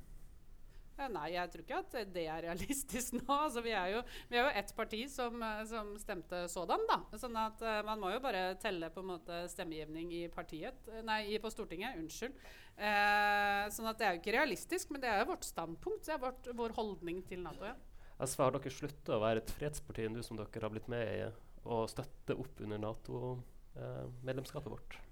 [0.93, 3.25] Eh, nei, jeg tror ikke at det er realistisk nå.
[3.33, 6.99] Altså, vi, er jo, vi er jo ett parti som, eh, som stemte sådan, da.
[7.19, 11.01] Sånn at uh, man må jo bare telle på en måte stemmegivning i partiet eh,
[11.05, 11.97] Nei, på Stortinget.
[12.01, 12.37] Unnskyld.
[12.73, 16.05] Uh, sånn at det er jo ikke realistisk, men det er jo vårt standpunkt.
[16.05, 17.65] Det er vårt, vår holdning til Nato.
[17.69, 17.77] Ja.
[18.23, 21.25] SV, har dere slutta å være et fredsparti nå som dere har blitt med i,
[21.63, 25.02] og støtte opp under Nato-medlemskapet vårt?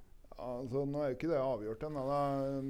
[0.42, 2.04] Altså, nå er jo ikke det avgjort ennå.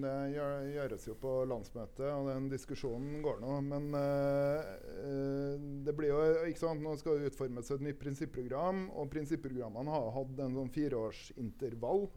[0.03, 3.59] Det gjøres jo på landsmøtet, og den diskusjonen går nå.
[3.69, 9.11] Men eh, det blir jo ikke sant, nå skal det utformes et nytt prinsipprogram, og
[9.13, 12.09] prinsipprogrammene har hatt en sånn fireårsintervall.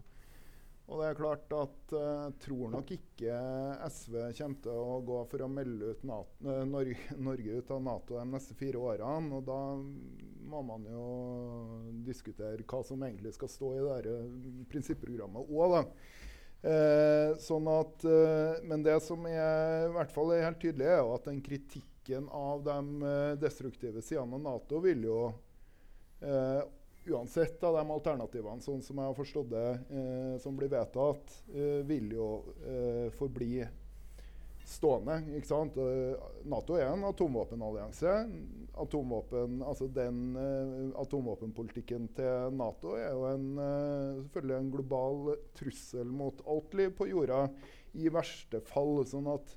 [0.84, 3.36] Og det er klart at jeg tror nok ikke
[3.88, 7.80] SV kommer til å gå for å melde ut NATO, eh, Norge, Norge ut av
[7.86, 9.38] Nato de neste fire årene.
[9.38, 9.60] Og da
[10.44, 11.06] må man jo
[12.04, 15.82] diskutere hva som egentlig skal stå i det her, eh, prinsipprogrammet òg, da.
[16.64, 21.02] Eh, sånn at, eh, men det som er, i hvert fall er helt tydelig, er
[21.02, 25.18] jo at den kritikken av de eh, destruktive sidene av Nato vil jo
[26.24, 26.62] eh,
[27.06, 31.80] uansett av de alternativene, sånn som jeg har forstått det, eh, som blir vedtatt, eh,
[31.86, 32.28] vil jo
[32.64, 33.64] eh, forbli
[34.64, 35.18] stående.
[35.36, 35.76] ikke sant?
[35.76, 36.16] Eh,
[36.48, 38.14] Nato er en atomvåpenallianse.
[38.80, 46.08] Atomvåpen, altså den eh, Atomvåpenpolitikken til Nato er jo en, eh, selvfølgelig en global trussel
[46.10, 47.48] mot alt liv på jorda,
[47.94, 49.04] i verste fall.
[49.06, 49.56] sånn at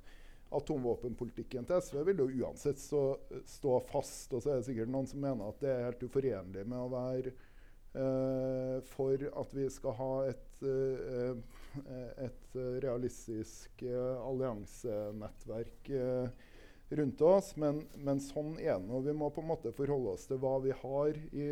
[0.56, 3.04] atomvåpenpolitikken til SV vil jo uansett stå,
[3.48, 4.34] stå fast.
[4.34, 6.92] Og så er det sikkert noen som mener at det er helt uforenlig med å
[6.94, 11.82] være eh, for at vi skal ha et, eh,
[12.28, 16.54] et realistisk eh, alliansenettverk eh,
[17.02, 17.52] rundt oss.
[17.60, 19.04] Men, men sånn er det nå.
[19.08, 21.50] Vi må på en måte forholde oss til hva vi har i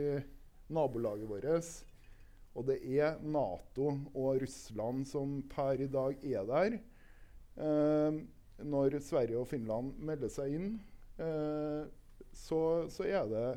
[0.74, 1.74] nabolaget vårt.
[2.56, 6.78] Og det er Nato og Russland som per i dag er der.
[7.56, 8.22] Eh,
[8.64, 10.76] når Sverige og Finland melder seg inn,
[11.20, 11.86] eh,
[12.36, 12.60] så,
[12.92, 13.48] så, er det,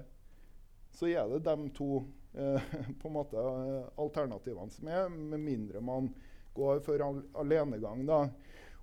[0.95, 2.03] så er det de to
[2.35, 6.11] eh, på en måte eh, alternativene som er, med mindre man
[6.59, 8.03] går for al alenegang.
[8.09, 8.25] da.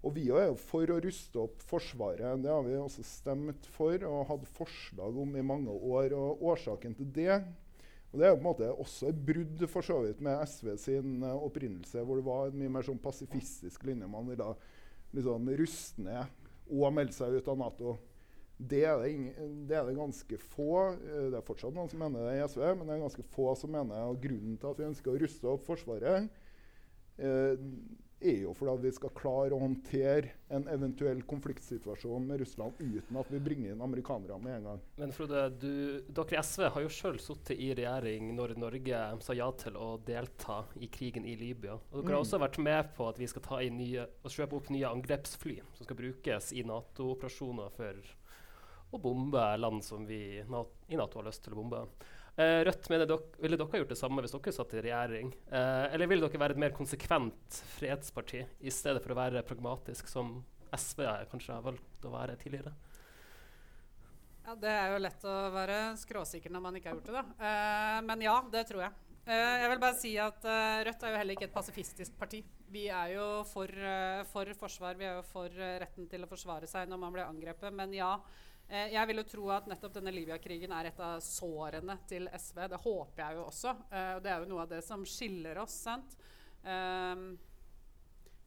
[0.05, 2.43] Og Vi er jo for å ruste opp Forsvaret.
[2.43, 6.13] Det har vi også stemt for og hatt forslag om i mange år.
[6.13, 7.39] og Årsaken til det
[8.15, 11.17] og Det er på en måte også et brudd for så vidt med SV sin
[11.19, 14.07] uh, opprinnelse, hvor det var en mye mer sånn pasifistisk linje.
[14.07, 14.53] Man ville
[15.15, 17.95] liksom ruste ned og melde seg ut av Nato.
[18.55, 21.99] Det er det, ingen, det er det, ganske få uh, Det er fortsatt noen som
[21.99, 24.07] mener det i SV, men det er ganske få som mener.
[24.07, 26.29] Og grunnen til at vi ønsker å ruste opp Forsvaret,
[27.19, 27.53] uh,
[28.31, 33.29] er jo fordi vi skal klare å håndtere en eventuell konfliktsituasjon med Russland uten at
[33.33, 34.81] vi bringer inn amerikanere med en gang.
[35.01, 35.71] Men Frode, du,
[36.09, 39.91] dere i SV har jo sjøl sittet i regjering når Norge sa ja til å
[40.05, 41.77] delta i krigen i Libya.
[41.91, 42.25] Og dere har Mm.
[42.25, 45.59] også vært med på at vi skal ta inn nye, og kjøpe opp nye angrepsfly
[45.73, 47.95] som skal brukes i Nato-operasjoner for
[48.93, 51.85] å bombe land som vi i Nato har lyst til å bombe.
[52.35, 55.29] Eh, Rødt mener dere, ville dere gjort det samme hvis dere satt i regjering?
[55.47, 60.09] Eh, eller ville dere være et mer konsekvent fredsparti i stedet for å være pragmatisk,
[60.11, 60.41] som
[60.75, 62.73] SV kanskje har valgt å være tidligere?
[64.45, 67.49] Ja, Det er jo lett å være skråsikker når man ikke har gjort det, da.
[67.49, 68.97] Eh, men ja, det tror jeg.
[69.25, 72.43] Eh, jeg vil bare si at eh, Rødt er jo heller ikke et pasifistisk parti.
[72.69, 75.49] Vi er jo for, eh, for forsvar, vi er jo for
[75.81, 77.73] retten til å forsvare seg når man blir angrepet.
[77.73, 78.11] Men ja,
[78.69, 82.63] jeg vil jo tro at nettopp denne Libya-krigen er et av sårene til SV.
[82.71, 83.73] Det håper jeg jo også.
[83.91, 85.75] Eh, og det er jo noe av det som skiller oss.
[85.85, 86.15] sant?
[86.65, 87.21] Eh,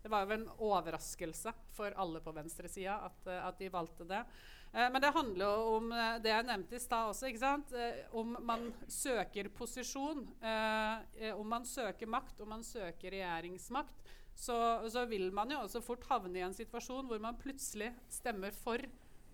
[0.02, 4.24] det var jo en overraskelse for alle på venstresida at, eh, at de valgte det.
[4.72, 7.28] Eh, men det handler jo om eh, det jeg nevnte i stad også.
[7.28, 7.72] ikke sant?
[7.72, 14.14] Eh, om man søker posisjon, eh, eh, om man søker makt, om man søker regjeringsmakt,
[14.38, 14.57] så,
[14.90, 18.83] så vil man jo også fort havne i en situasjon hvor man plutselig stemmer for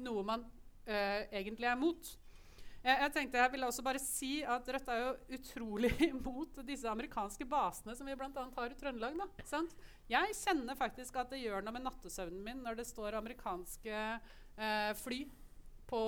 [0.00, 0.46] noe man
[0.86, 2.12] eh, egentlig er mot.
[2.84, 6.90] Jeg, jeg tenkte jeg ville også bare si at Rødt er jo utrolig imot disse
[6.90, 8.48] amerikanske basene som vi bl.a.
[8.58, 9.16] har i Trøndelag.
[9.20, 9.72] Da, sant?
[10.10, 14.92] Jeg kjenner faktisk at det gjør noe med nattesøvnen min når det står amerikanske uh,
[15.00, 15.22] fly
[15.88, 16.02] på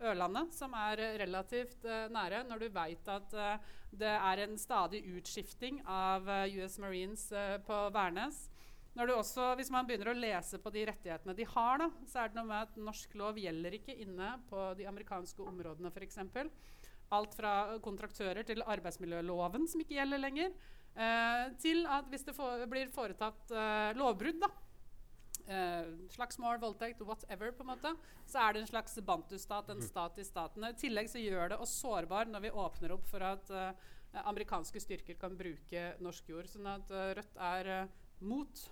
[0.00, 5.02] Ørlandet, som er relativt uh, nære, når du veit at uh, det er en stadig
[5.18, 7.26] utskifting av uh, US Marines
[7.66, 8.46] på Værnes.
[8.98, 12.22] Når du også, hvis man begynner å lese på de rettighetene de har, da, så
[12.22, 16.18] er det noe med at norsk lov gjelder ikke inne på de amerikanske områdene f.eks.
[17.14, 20.50] Alt fra kontraktører til arbeidsmiljøloven, som ikke gjelder lenger,
[20.94, 24.50] eh, til at hvis det for, blir foretatt eh, lovbrudd, da,
[25.46, 27.94] eh, slagsmål, voldtekt, whatever, på en måte,
[28.26, 30.66] så er det en slags bantustat, en stat i staten.
[30.66, 33.72] I tillegg så gjør det oss sårbar når vi åpner opp for at eh,
[34.26, 36.50] amerikanske styrker kan bruke norsk jord.
[36.50, 38.66] Sånn at eh, Rødt er eh, mot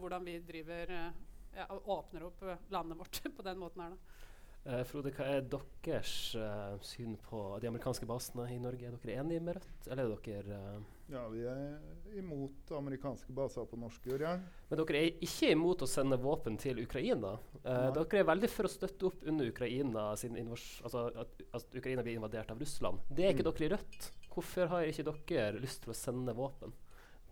[0.00, 1.20] hvordan vi driver eh,
[1.56, 3.94] ja, og åpner opp eh, landet vårt på den måten her.
[3.96, 4.18] da.
[4.62, 5.40] Eh, Frode, hva er
[5.82, 8.86] deres eh, syn på de amerikanske basene i Norge?
[8.86, 13.66] Er dere enige med Rødt, eller er dere eh, Ja, vi er imot amerikanske baser
[13.68, 14.36] på norsk jord, ja.
[14.70, 17.34] Men dere er ikke imot å sende våpen til Ukraina.
[17.64, 22.06] Eh, dere er veldig for å støtte opp under Ukraina sin altså at, at Ukraina
[22.06, 23.02] blir invadert av Russland.
[23.10, 23.50] Det er ikke Mm.
[23.50, 24.08] dere i Rødt.
[24.32, 26.72] Hvorfor har ikke dere lyst til å sende våpen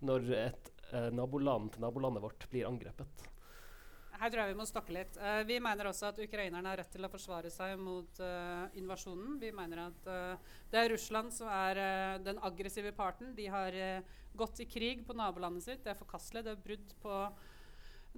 [0.04, 3.28] når et eh, naboland til nabolandet vårt blir angrepet?
[4.20, 5.14] Her tror jeg vi må stokke litt.
[5.16, 9.38] Uh, vi mener også at ukrainerne har rett til å forsvare seg mot uh, invasjonen.
[9.40, 11.80] Vi mener at uh, det er Russland som er
[12.26, 13.32] den aggressive parten.
[13.36, 13.78] De har
[14.36, 15.80] gått i krig på nabolandet sitt.
[15.86, 16.44] Det er forkastelig.
[16.44, 17.16] Det er brudd på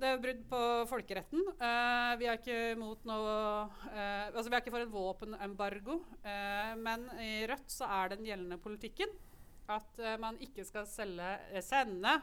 [0.03, 0.59] er brudd på
[0.89, 1.43] folkeretten.
[2.19, 3.33] Vi er ikke mot noe
[4.33, 5.99] Altså vi er ikke for en våpenembargo,
[6.81, 9.13] men i Rødt så er den gjeldende politikken
[9.69, 11.29] at man ikke skal selge,
[11.65, 12.17] sende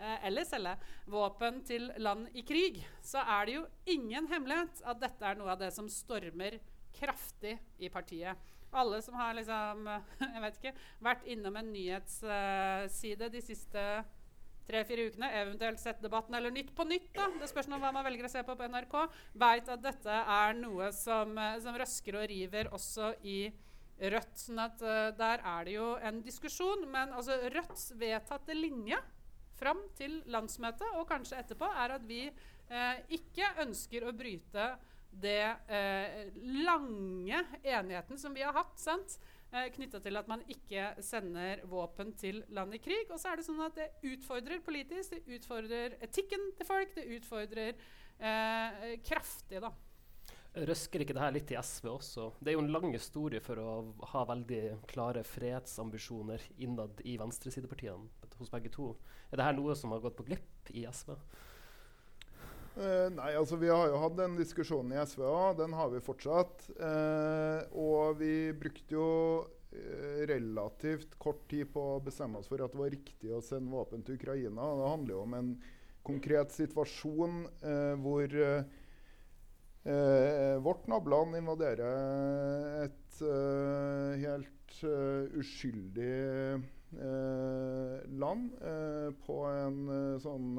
[0.00, 0.76] eller selge
[1.10, 5.52] våpen til land i krig, så er det jo ingen hemmelighet at dette er noe
[5.54, 6.58] av det som stormer
[6.96, 8.38] kraftig i partiet.
[8.70, 9.88] Alle som har liksom,
[10.34, 13.84] jeg vet ikke, vært innom en nyhetsside de siste
[14.70, 17.26] tre-fire ukene, eventuelt sett Debatten eller Nytt på Nytt, da.
[17.40, 18.94] det spørs om hva man velger å se på på NRK,
[19.42, 23.40] veit at dette er noe som, eh, som røsker og river også i
[24.00, 24.36] Rødt.
[24.40, 26.86] sånn at uh, der er det jo en diskusjon.
[26.88, 28.96] Men altså Rødts vedtatte linje
[29.60, 34.70] fram til landsmøtet, og kanskje etterpå, er at vi eh, ikke ønsker å bryte
[35.10, 36.30] det eh,
[36.64, 39.18] lange enigheten som vi har hatt, sant?
[39.50, 43.08] Eh, knytta til at man ikke sender våpen til land i krig.
[43.10, 47.08] Og så er det sånn at det utfordrer politisk, det utfordrer etikken til folk, det
[47.16, 49.72] utfordrer eh, kraftig, da.
[50.50, 52.24] Røsker ikke det her litt i SV også?
[52.42, 53.74] Det er jo en lang historie for å
[54.10, 58.94] ha veldig klare fredsambisjoner innad i venstresidepartiene hos begge to.
[59.30, 61.14] Er det her noe som har gått på glipp i SV?
[62.80, 65.56] Uh, nei, altså Vi har jo hatt den diskusjonen i SV òg.
[65.60, 66.66] Den har vi fortsatt.
[66.80, 69.08] Uh, og vi brukte jo
[69.70, 73.70] eh, relativt kort tid på å bestemme oss for at det var riktig å sende
[73.74, 74.66] våpen til Ukraina.
[74.80, 75.54] Det handler jo om en
[76.06, 78.38] konkret situasjon eh, hvor
[79.84, 86.14] eh, vårt naboland invaderer et eh, helt uh, uskyldig
[86.98, 90.58] eh, land eh, på en eh, sånn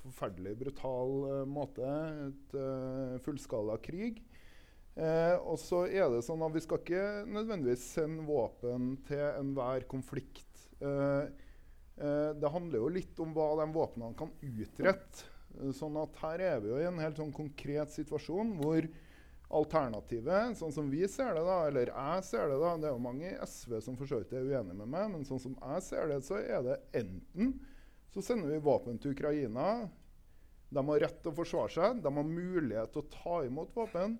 [0.00, 1.88] forferdelig brutal måte.
[2.30, 2.54] Et
[3.20, 4.22] fullskala krig.
[4.96, 10.64] Og så er det sånn at vi skal ikke nødvendigvis sende våpen til enhver konflikt.
[10.80, 15.28] Det handler jo litt om hva de våpnene kan utrette.
[15.58, 18.86] Eh, Sånn at her er vi jo i en helt sånn konkret situasjon hvor
[19.50, 23.02] alternativet, sånn som vi ser det, da, eller jeg ser det da, Det er jo
[23.02, 25.82] mange i SV som for så vidt er uenige med meg, men sånn som jeg
[25.88, 27.56] ser det, så er det enten
[28.10, 29.88] så sender vi våpen til Ukraina.
[30.70, 32.00] De har rett til å forsvare seg.
[32.02, 34.16] De har mulighet til å ta imot våpen.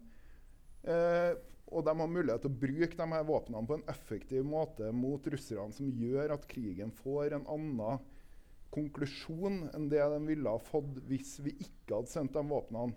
[0.86, 1.32] Eh,
[1.70, 5.26] og de har mulighet til å bruke de her våpnene på en effektiv måte mot
[5.34, 8.00] russerne, som gjør at krigen får en annen
[8.74, 12.96] konklusjon enn det de ville ha fått hvis vi ikke hadde sendt de våpnene.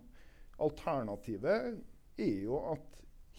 [0.62, 1.80] Alternativet
[2.22, 2.90] er jo at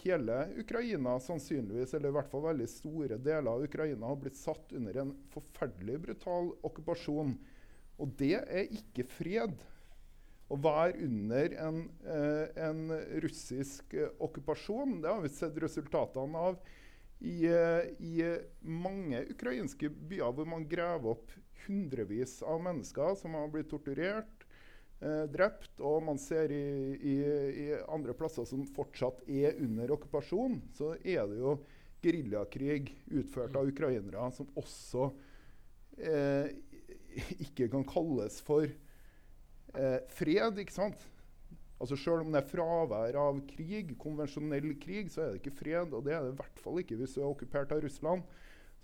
[0.04, 4.74] hele Ukraina sannsynligvis, eller i hvert fall veldig store deler av Ukraina, har blitt satt
[4.76, 7.36] under en forferdelig brutal okkupasjon.
[8.02, 9.54] Og det er ikke fred.
[10.52, 12.90] Å være under en, eh, en
[13.24, 16.58] russisk eh, okkupasjon, det har vi sett resultatene av
[17.24, 18.18] i, eh, i
[18.60, 21.32] mange ukrainske byer hvor man graver opp
[21.66, 24.44] hundrevis av mennesker som har blitt torturert,
[25.00, 26.66] eh, drept, og man ser i,
[26.98, 27.16] i,
[27.64, 31.56] i andre plasser som fortsatt er under okkupasjon, så er det jo
[32.04, 35.08] geriljakrig utført av ukrainere som også
[35.98, 36.52] eh,
[37.46, 41.10] ikke kan kalles for eh, fred, ikke sant?
[41.80, 45.92] Altså Selv om det er fravær av krig, konvensjonell krig, så er det ikke fred.
[45.92, 48.22] Og det er det i hvert fall ikke hvis du er okkupert av Russland.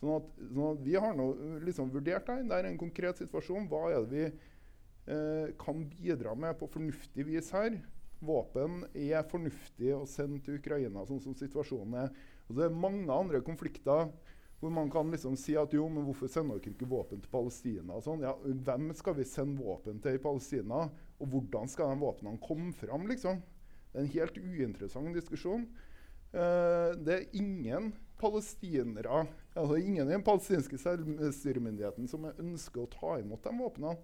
[0.00, 1.26] Sånn at, sånn at Vi har nå
[1.66, 2.48] liksom vurdert det.
[2.48, 3.68] Det er en konkret situasjon.
[3.68, 7.76] Hva er det vi eh, kan bidra med på fornuftig vis her?
[8.20, 12.10] Våpen er fornuftig å sende til Ukraina, sånn som situasjonen er.
[12.50, 14.10] Og det er mange andre konflikter
[14.60, 17.96] Hvor man kan liksom si at jo, men hvorfor sender dere ikke våpen til Palestina?
[18.04, 18.20] sånn?
[18.20, 20.82] Ja, hvem skal vi sende våpen til i Palestina?
[21.16, 23.06] Og hvordan skal de våpnene komme fram?
[23.08, 23.40] liksom?
[23.88, 25.64] Det er en helt uinteressant diskusjon.
[26.36, 27.88] Eh, det er ingen
[28.20, 29.24] palestinere,
[29.54, 33.98] altså ingen i den palestinske selvstyremyndigheten som ønsker å ta imot de våpnene.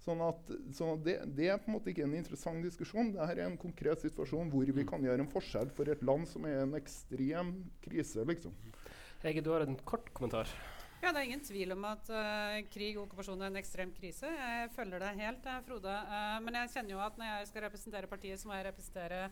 [0.00, 3.12] Sånn at, så det, det, er på en måte ikke en interessant diskusjon.
[3.12, 6.46] Dette er en konkret situasjon hvor vi kan gjøre en forskjell for et land som
[6.48, 7.52] er i en ekstrem
[7.84, 8.24] krise.
[8.24, 8.54] liksom.
[9.20, 10.48] Hege, du har en kort kommentar.
[11.00, 14.28] Ja, Det er ingen tvil om at uh, krig og okkupasjon er en ekstrem krise.
[14.28, 15.94] Jeg følger det helt, uh, Frode.
[16.08, 19.22] Uh, men jeg kjenner jo at når jeg skal representere partiet, så må jeg representere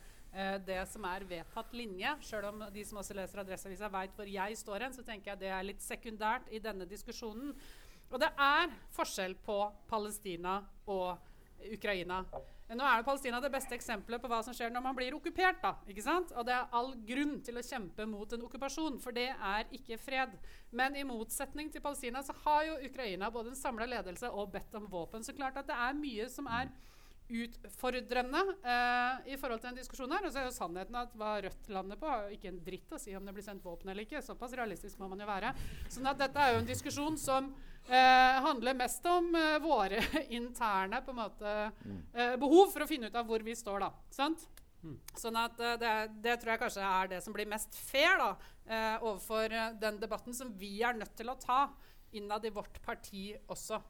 [0.66, 2.10] det som er vedtatt linje.
[2.28, 5.40] Sjøl om de som også leser Adresseavisa veit hvor jeg står hen, så tenker jeg
[5.40, 7.54] det er litt sekundært i denne diskusjonen.
[8.08, 9.56] Og det er forskjell på
[9.88, 11.18] Palestina og
[11.72, 12.22] Ukraina.
[12.68, 15.60] Nå er Palestina det beste eksempelet på hva som skjer når man blir okkupert.
[15.62, 16.34] da, ikke sant?
[16.36, 19.96] Og det er all grunn til å kjempe mot en okkupasjon, for det er ikke
[20.00, 20.34] fred.
[20.70, 24.76] Men i motsetning til Palestina så har jo Ukraina både en samla ledelse og bedt
[24.76, 25.24] om våpen.
[25.24, 26.68] Så klart at det er mye som er
[27.28, 30.26] utfordrende eh, i forhold til den diskusjonen her.
[30.26, 32.94] Og så er jo sannheten at hva Rødt lander på, har jo ikke en dritt
[32.94, 34.22] å si om det blir sendt våpen eller ikke.
[34.24, 35.54] Såpass realistisk må man jo være.
[35.92, 37.50] Sånn at dette er jo en diskusjon som
[37.88, 40.02] eh, handler mest om eh, våre
[40.38, 41.56] interne på en måte,
[42.14, 43.92] eh, behov for å finne ut av hvor vi står, da.
[44.14, 44.48] Sant?
[44.78, 44.94] Mm.
[45.18, 48.28] Sånn at uh, det, det, tror jeg kanskje er det som blir mest fair da,
[48.70, 51.64] uh, overfor uh, den debatten som vi er nødt til å ta
[52.14, 53.82] innad i vårt parti også.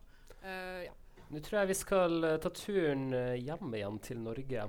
[0.42, 0.94] ja.
[1.28, 4.62] Nå tror jeg vi skal uh, ta turen uh, hjem igjen til Norge.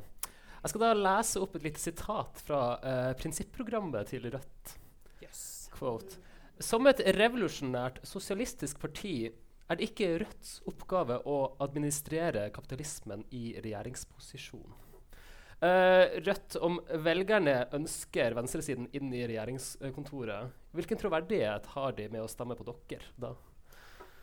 [0.60, 4.74] Jeg skal da lese opp et lite sitat fra uh, prinsipprogrammet til Rødt.
[5.24, 5.70] Yes.
[5.72, 6.20] Quote.
[6.60, 14.76] Som et revolusjonært sosialistisk parti er det ikke Rødts oppgave å administrere kapitalismen i regjeringsposisjon.
[15.60, 22.56] Rødt, om velgerne ønsker venstresiden inn i regjeringskontoret, hvilken troverdighet har de med å stemme
[22.56, 23.34] på dere da?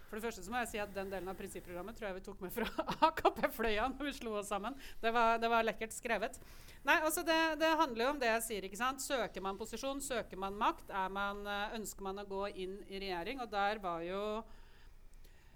[0.07, 2.25] For det første så må jeg si at Den delen av prinsipprogrammet tror jeg vi
[2.29, 2.69] tok med fra
[3.09, 4.77] AKP-fløya når vi slo oss sammen.
[5.03, 6.39] Det var, det var lekkert skrevet.
[6.87, 8.69] Nei, altså det, det, handler jo om det jeg sier.
[8.69, 9.03] ikke sant?
[9.03, 13.43] Søker man posisjon, søker man makt, man, eh, ønsker man å gå inn i regjering?
[13.43, 14.23] Og der var jo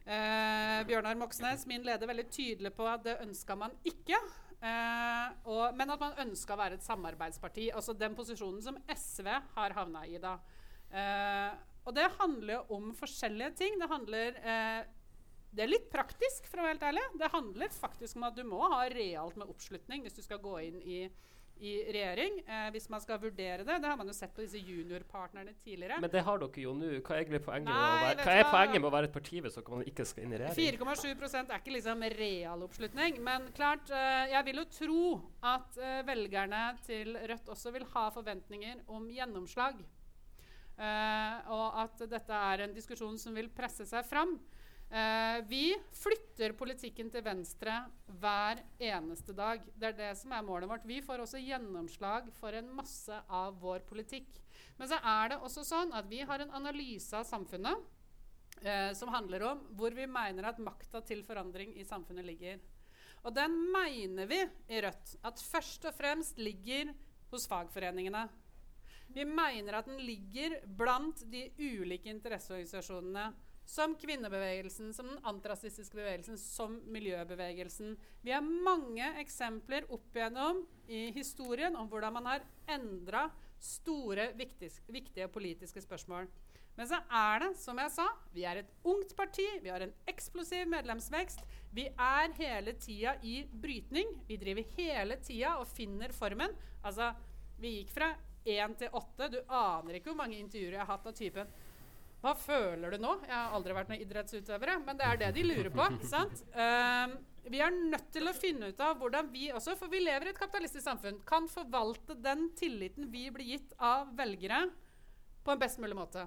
[0.04, 4.18] eh, Bjørnar Moxnes, min leder, veldig tydelig på at det ønska man ikke.
[4.60, 7.70] Eh, og, men at man ønska å være et samarbeidsparti.
[7.72, 10.34] Altså den posisjonen som SV har havna i da.
[10.90, 11.50] Eh,
[11.90, 13.78] og det handler jo om forskjellige ting.
[13.80, 14.82] Det handler eh,
[15.50, 17.08] Det er litt praktisk, for å være helt ærlig.
[17.18, 20.52] Det handler faktisk om at du må ha realt med oppslutning hvis du skal gå
[20.68, 21.00] inn i,
[21.58, 22.38] i regjering.
[22.46, 23.80] Eh, hvis man skal vurdere det.
[23.82, 25.98] Det har man jo sett på disse juniorpartnerne tidligere.
[26.06, 26.94] Men det har dere jo nå.
[27.02, 29.42] Hva er, poenget, Nei, med å være, hva er poenget med å være et parti
[29.42, 30.82] hvis man ikke skal inn i regjering?
[30.86, 33.18] 4,7% er ikke liksom real oppslutning.
[33.26, 35.04] Men klart, eh, jeg vil jo tro
[35.58, 39.82] at eh, velgerne til Rødt også vil ha forventninger om gjennomslag.
[40.80, 44.38] Uh, og at dette er en diskusjon som vil presse seg fram.
[44.90, 47.74] Uh, vi flytter politikken til venstre
[48.22, 49.60] hver eneste dag.
[49.76, 50.88] Det er det som er målet vårt.
[50.88, 54.40] Vi får også gjennomslag for en masse av vår politikk.
[54.80, 57.84] Men så er det også sånn at vi har en analyse av samfunnet
[58.64, 62.58] uh, som handler om hvor vi mener at makta til forandring i samfunnet ligger.
[63.28, 64.40] Og den mener vi
[64.72, 66.94] i Rødt at først og fremst ligger
[67.30, 68.24] hos fagforeningene.
[69.14, 73.30] Vi mener at den ligger blant de ulike interesseorganisasjonene.
[73.70, 77.92] Som kvinnebevegelsen, som den antirasistiske bevegelsen, som miljøbevegelsen.
[78.24, 83.28] Vi har mange eksempler opp igjennom i historien om hvordan man har endra
[83.62, 86.26] store, viktige, politiske spørsmål.
[86.74, 89.46] Men så er det, som jeg sa, vi er et ungt parti.
[89.62, 91.42] Vi har en eksplosiv medlemsvekst.
[91.76, 94.14] Vi er hele tida i brytning.
[94.26, 96.54] Vi driver hele tida og finner formen.
[96.82, 97.12] Altså,
[97.60, 98.10] vi gikk fra
[98.50, 99.30] én til åtte.
[99.32, 101.50] Du aner ikke hvor mange intervjuer jeg har hatt av typen
[102.20, 103.14] Hva føler du nå?
[103.24, 105.86] Jeg har aldri vært noen idrettsutøvere, men det er det de lurer på.
[106.10, 106.42] sant?
[106.52, 107.16] Um,
[107.50, 110.34] vi er nødt til å finne ut av hvordan vi også, for vi lever i
[110.34, 114.66] et kapitalistisk samfunn, kan forvalte den tilliten vi blir gitt av velgere,
[115.40, 116.26] på en best mulig måte.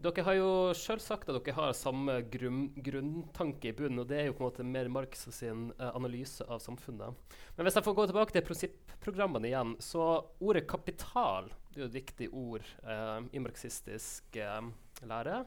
[0.00, 4.16] Dere har jo sjøl sagt at dere har samme grunn, grunntanke i bunnen, og det
[4.16, 7.34] er jo på en måte mer Marx sin uh, analyse av samfunnet.
[7.58, 10.06] Men hvis jeg får gå tilbake til prinsipprogrammene igjen, så
[10.40, 14.70] ordet kapital det er jo et viktig ord uh, i marxistisk uh,
[15.04, 15.42] lære.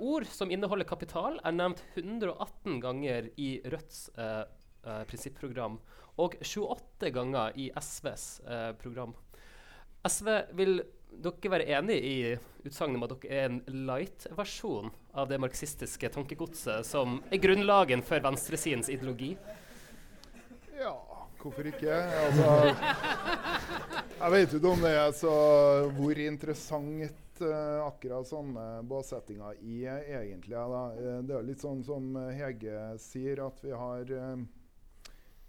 [0.00, 4.08] ord som inneholder kapital, er nevnt 118 ganger i Rødts
[5.06, 5.76] prinsipprogram
[6.18, 8.26] og 28 ganger i SVs
[8.80, 9.14] program.
[10.08, 10.28] SV
[10.58, 10.82] vil
[11.22, 12.16] dere være enig i
[12.66, 18.22] utsagnet om at dere er en light-versjon av det marxistiske tankegodset som er grunnlagen for
[18.24, 19.34] venstresidens ideologi?
[20.78, 20.94] Ja,
[21.42, 21.98] hvorfor ikke?
[22.26, 22.54] Altså,
[24.22, 25.34] jeg vet ikke om det er så
[25.96, 30.56] hvor interessant eh, akkurat sånne båtsettinger i, eh, egentlig.
[30.56, 30.82] Da.
[30.96, 34.12] Eh, det er litt sånn som Hege sier, at vi har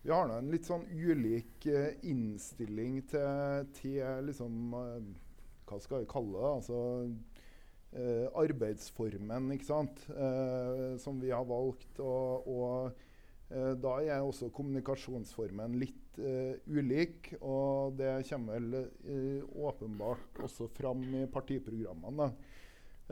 [0.04, 1.64] vi har nå en litt sånn ulik
[2.04, 4.74] innstilling til, til liksom
[5.74, 6.52] Hva skal vi kalle det?
[6.60, 6.80] Altså
[7.98, 10.06] eh, arbeidsformen, ikke sant?
[10.14, 12.00] Eh, som vi har valgt.
[12.04, 17.34] Og, og eh, da er også kommunikasjonsformen litt eh, ulik.
[17.42, 22.32] Og det kommer vel eh, åpenbart også fram i partiprogrammene.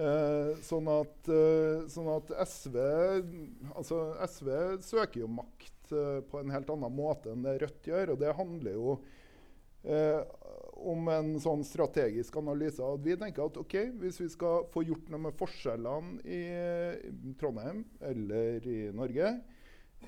[0.01, 1.27] Eh, sånn, at,
[1.91, 2.77] sånn at SV
[3.75, 4.51] Altså, SV
[4.87, 8.13] søker jo makt på en helt annen måte enn det Rødt gjør.
[8.13, 8.93] Og det handler jo
[9.83, 10.21] eh,
[10.87, 12.81] om en sånn strategisk analyse.
[12.83, 16.41] At vi tenker at ok, hvis vi skal få gjort noe med forskjellene i,
[17.39, 19.33] Trondheim eller i Norge,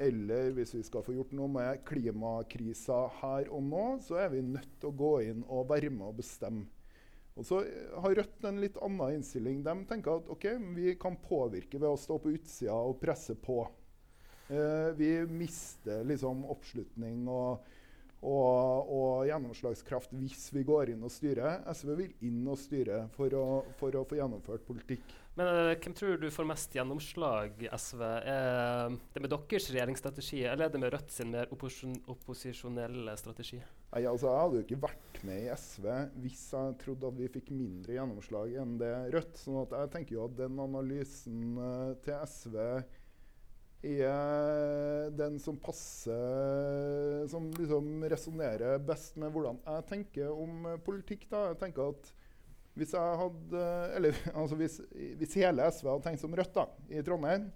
[0.01, 4.41] eller hvis vi skal få gjort noe med klimakrisa her og nå, så er vi
[4.45, 6.65] nødt til å gå inn og være med og bestemme.
[7.33, 7.63] Og så
[8.03, 9.63] har Rødt en litt annen innstilling.
[9.65, 13.63] De tenker at ok, vi kan påvirke ved å stå på utsida og presse på.
[14.53, 17.63] Eh, vi mister liksom oppslutning og,
[18.23, 21.61] og, og gjennomslagskraft hvis vi går inn og styrer.
[21.73, 23.45] SV vil inn og styre for å,
[23.79, 25.13] for å få gjennomført politikk.
[25.33, 28.01] Men uh, hvem tror du får mest gjennomslag, SV?
[28.05, 33.57] Er det med deres regjeringsstrategi, eller er det med Rødt sin mer opposisjon opposisjonelle strategi?
[33.93, 35.87] Nei, altså, jeg hadde jo ikke vært med i SV
[36.21, 39.39] hvis jeg trodde at vi fikk mindre gjennomslag enn det Rødt.
[39.41, 42.59] sånn at jeg tenker jo at den analysen uh, til SV
[43.83, 51.27] er den som passer Som liksom resonnerer best med hvordan jeg tenker om politikk.
[51.31, 51.49] da.
[51.51, 52.13] Jeg tenker at
[52.73, 53.65] hvis hadde
[53.95, 54.79] Eller altså hvis,
[55.19, 57.51] hvis hele SV hadde tenkt som Rødt da, i Trondheim,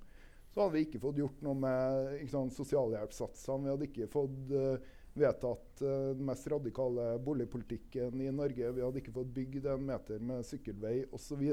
[0.53, 3.65] så hadde vi ikke fått gjort noe med sånn, sosialhjelpssatsene.
[3.65, 8.71] Vi hadde ikke fått uh, vedtatt uh, den mest radikale boligpolitikken i Norge.
[8.73, 11.43] Vi hadde ikke fått bygd en meter med sykkelvei osv.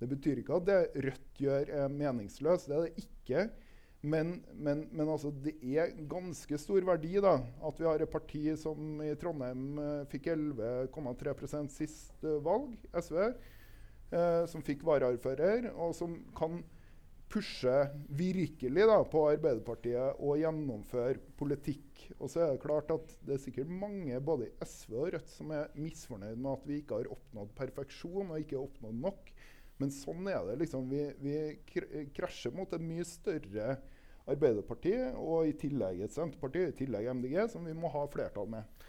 [0.00, 2.68] Det betyr ikke at det Rødt gjør er meningsløst.
[2.68, 3.46] Det er det ikke.
[4.04, 8.42] Men, men, men altså, det er ganske stor verdi da, at vi har et parti
[8.60, 13.16] som i Trondheim eh, fikk 11,3 sist uh, valg, SV,
[14.12, 16.60] eh, som fikk varaordfører, og som kan
[17.32, 17.78] pushe
[18.12, 22.04] virkelig da, på Arbeiderpartiet og gjennomføre politikk.
[22.18, 25.32] Og så er det klart at det er sikkert mange både i SV og Rødt
[25.32, 29.32] som er misfornøyd med at vi ikke har oppnådd perfeksjon og ikke oppnådd nok.
[29.80, 30.60] Men sånn er det.
[30.60, 30.86] liksom.
[30.92, 33.78] Vi, vi krasjer mot et mye større
[34.30, 38.86] Arbeiderparti og i tillegg et Senterparti i tillegg MDG, som vi må ha flertall med.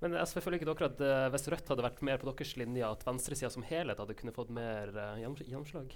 [0.00, 2.86] Men SV føler ikke dere at uh, hvis Rødt hadde vært mer på deres linje,
[2.86, 5.92] at venstresida som helhet hadde kunnet fått mer uh, gjennomslag?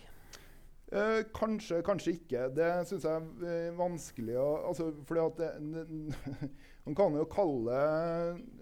[0.92, 2.48] Eh, kanskje, kanskje ikke.
[2.54, 5.84] Det syns jeg er eh, vanskelig å altså, fordi at det,
[6.86, 7.78] Man kan jo kalle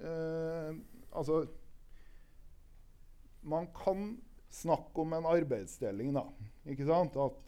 [0.07, 0.69] eh,
[1.19, 1.43] Altså
[3.43, 4.15] Man kan
[4.53, 6.27] snakke om en arbeidsdeling, da.
[6.69, 7.17] Ikke sant?
[7.19, 7.39] At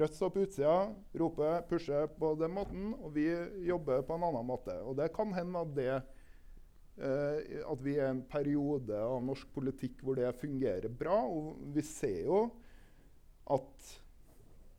[0.00, 0.74] Rødt står på utsida,
[1.20, 3.28] roper, pusher på den måten, og vi
[3.68, 4.74] jobber på en annen måte.
[4.82, 10.02] Og det kan hende at det eh, at vi er en periode av norsk politikk
[10.04, 11.20] hvor det fungerer bra.
[11.24, 12.44] Og vi ser jo
[13.54, 13.92] at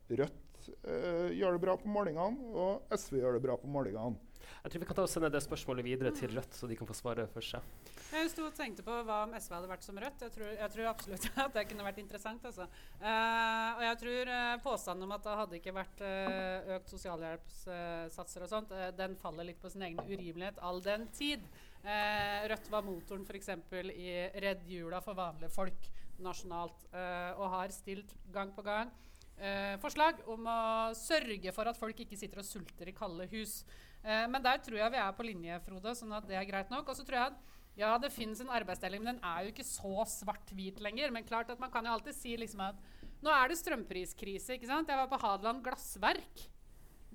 [0.06, 4.25] Rødt eh, gjør det bra på målingene, og SV gjør det bra på målingene.
[4.64, 6.88] Jeg tror vi kan ta og sende det spørsmålet videre til Rødt, så de kan
[6.88, 7.64] få svare for seg.
[8.12, 10.24] Jeg sto og tenkte på hva om SV hadde vært som Rødt.
[10.26, 12.48] Jeg tror, jeg tror absolutt at det kunne vært interessant.
[12.50, 12.66] Altså.
[13.00, 18.46] Uh, og jeg tror uh, påstanden om at det hadde ikke vært uh, økt sosialhjelpssatser
[18.46, 21.42] og sånt, den faller litt på sin egen urimelighet all den tid.
[21.86, 23.52] Rødt var motoren f.eks.
[23.94, 26.86] i Redd jula for vanlige folk nasjonalt,
[27.36, 28.90] og har stilt gang på gang
[29.38, 30.60] eh, forslag om å
[30.96, 33.60] sørge for at folk ikke sitter og sulter i kalde hus.
[34.06, 36.70] Eh, men der tror jeg vi er på linje, Frode, sånn at det er greit
[36.70, 36.88] nok.
[36.88, 39.66] Og så tror jeg at ja, det finnes en arbeidsdeling, men den er jo ikke
[39.66, 41.12] så svart-hvit lenger.
[41.12, 42.78] Men klart at man kan jo alltid si liksom at
[43.24, 44.54] nå er det strømpriskrise.
[44.54, 44.88] ikke sant?
[44.88, 46.46] Jeg var på Hadeland Glassverk.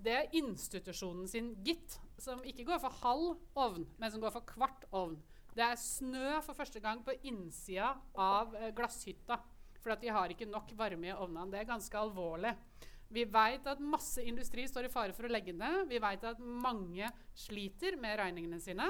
[0.01, 4.45] Det er institusjonen sin, gitt, som ikke går for halv ovn, men som går for
[4.49, 5.19] kvart ovn.
[5.53, 9.37] Det er snø for første gang på innsida av eh, glasshytta.
[9.81, 11.49] For de har ikke nok varme i ovnene.
[11.51, 12.53] Det er ganske alvorlig.
[13.11, 15.85] Vi vet at masse industri står i fare for å legge ned.
[15.91, 18.87] Vi vet at mange sliter med regningene sine.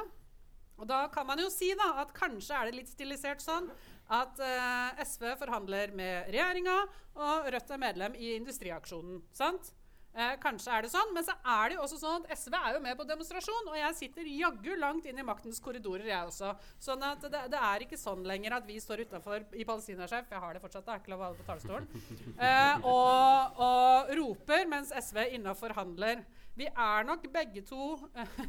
[0.81, 3.67] Og da kan man jo si da, at kanskje er det litt stilisert sånn
[4.11, 6.77] at uh, SV forhandler med regjeringa,
[7.21, 9.21] og Rødt er medlem i Industriaksjonen.
[9.35, 9.73] sant?
[10.11, 12.75] Eh, kanskje er det sånn, men så er det jo også sånn at SV er
[12.75, 13.69] jo med på demonstrasjon.
[13.71, 16.53] Og jeg sitter jaggu langt inn i maktens korridorer, jeg også.
[16.83, 20.43] Sånn at det, det er ikke sånn lenger at vi står utafor i Palestinasjef, jeg
[20.43, 21.87] har det fortsatt, det er ikke lov å ha det på talerstolen,
[22.47, 26.23] eh, og, og roper mens SV innafor forhandler.
[26.57, 27.95] Vi er nok begge to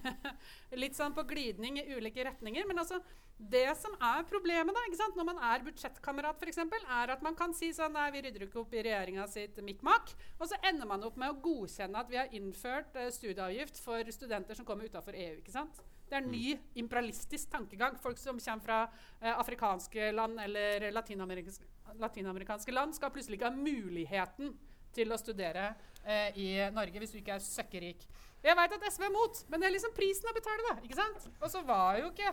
[0.83, 2.67] litt sånn på glidning i ulike retninger.
[2.69, 2.99] Men altså,
[3.39, 7.73] det som er problemet da, når man er budsjettkamerat, f.eks., er at man kan si
[7.75, 10.15] sånn Nei, vi rydder ikke opp i regjeringa sitt mikk-makk.
[10.39, 14.13] Og så ender man opp med å godkjenne at vi har innført eh, studieavgift for
[14.15, 15.41] studenter som kommer utafor EU.
[15.41, 15.83] ikke sant?
[16.09, 17.97] Det er en ny imperialistisk tankegang.
[18.03, 18.81] Folk som kommer fra
[19.21, 21.71] eh, afrikanske land eller latinamerikanske,
[22.03, 24.55] latinamerikanske land, skal plutselig ikke ha muligheten
[24.95, 25.73] til å studere
[26.05, 28.07] eh, i Norge hvis du ikke er søkkerik.
[28.43, 30.79] Jeg veit at SV er mot, men det er liksom prisen å betale, da.
[30.83, 31.29] ikke sant?
[31.39, 32.33] Og så var jo ikke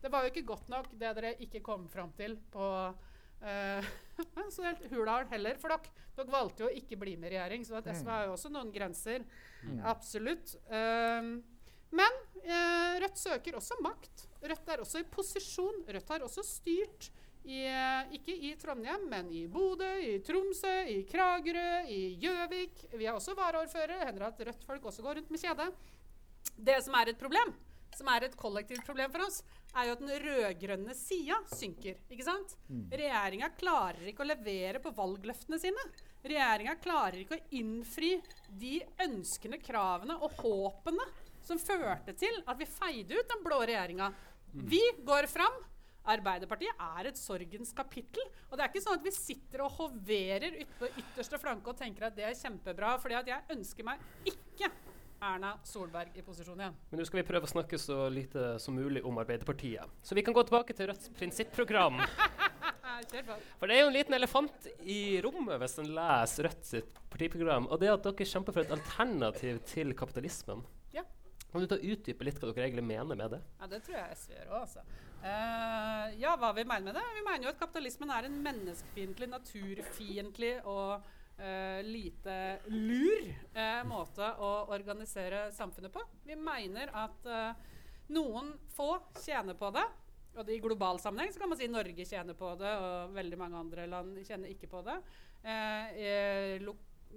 [0.00, 2.66] det var jo ikke godt nok det dere ikke kom fram til på
[3.44, 3.88] eh,
[4.54, 5.96] så helt Hurdal heller, for dere.
[6.16, 8.50] Dere valgte jo å ikke bli med i regjering, så at SV har jo også
[8.52, 9.24] noen grenser.
[9.88, 10.56] Absolutt.
[10.68, 11.38] Um,
[11.96, 14.26] men eh, Rødt søker også makt.
[14.42, 15.82] Rødt er også i posisjon.
[15.88, 17.10] Rødt har også styrt
[17.44, 22.84] i, eh, ikke i Trondheim, men i Bodø, i Tromsø, i Kragerø, i Gjøvik.
[22.92, 24.04] Vi har også varaordførere.
[24.06, 25.70] Hender at Rødt-folk også går rundt med kjede.
[26.56, 27.54] Det som er et problem,
[27.96, 29.42] som er et kollektivt problem for oss,
[29.76, 31.96] er jo at den rød-grønne sida synker.
[32.10, 32.56] ikke sant?
[32.90, 35.84] Regjeringa klarer ikke å levere på valgløftene sine.
[36.24, 38.16] Regjeringa klarer ikke å innfri
[38.60, 41.06] de ønskene, kravene og håpene
[41.46, 44.10] som førte til at vi feide ut den blå regjeringa.
[44.52, 45.54] Vi går fram.
[46.08, 48.24] Arbeiderpartiet er et sorgens kapittel.
[48.48, 52.08] Og det er ikke sånn at vi sitter og hoverer på ytterste flanke og tenker
[52.08, 54.70] at det er kjempebra, fordi at jeg ønsker meg ikke
[55.20, 56.76] Erna Solberg i posisjon igjen.
[56.90, 59.98] Men nå skal vi prøve å snakke så lite som mulig om Arbeiderpartiet.
[60.02, 62.00] Så vi kan gå tilbake til Rødts prinsipprogram.
[63.60, 67.68] For det er jo en liten elefant i rommet hvis en leser Rødt sitt partiprogram.
[67.68, 70.64] Og det er at dere kjemper for et alternativ til kapitalismen.
[70.96, 71.04] Ja.
[71.52, 73.40] Kan du ta utdype litt hva dere egentlig mener med det?
[73.60, 74.84] Ja, det tror jeg SV gjør òg, altså.
[75.20, 77.06] Eh, ja, hva vi mener med det?
[77.14, 81.02] Vi mener jo at kapitalismen er en menneskefiendtlig, naturfiendtlig og
[81.40, 82.36] uh, lite
[82.72, 86.04] lur uh, måte å organisere samfunnet på.
[86.24, 87.28] Vi mener at
[88.10, 89.86] noen få tjener på det.
[90.38, 93.58] Og i global sammenheng så kan man si Norge tjener på det, og veldig mange
[93.58, 94.96] andre land tjener ikke på det.
[95.42, 96.60] Eh,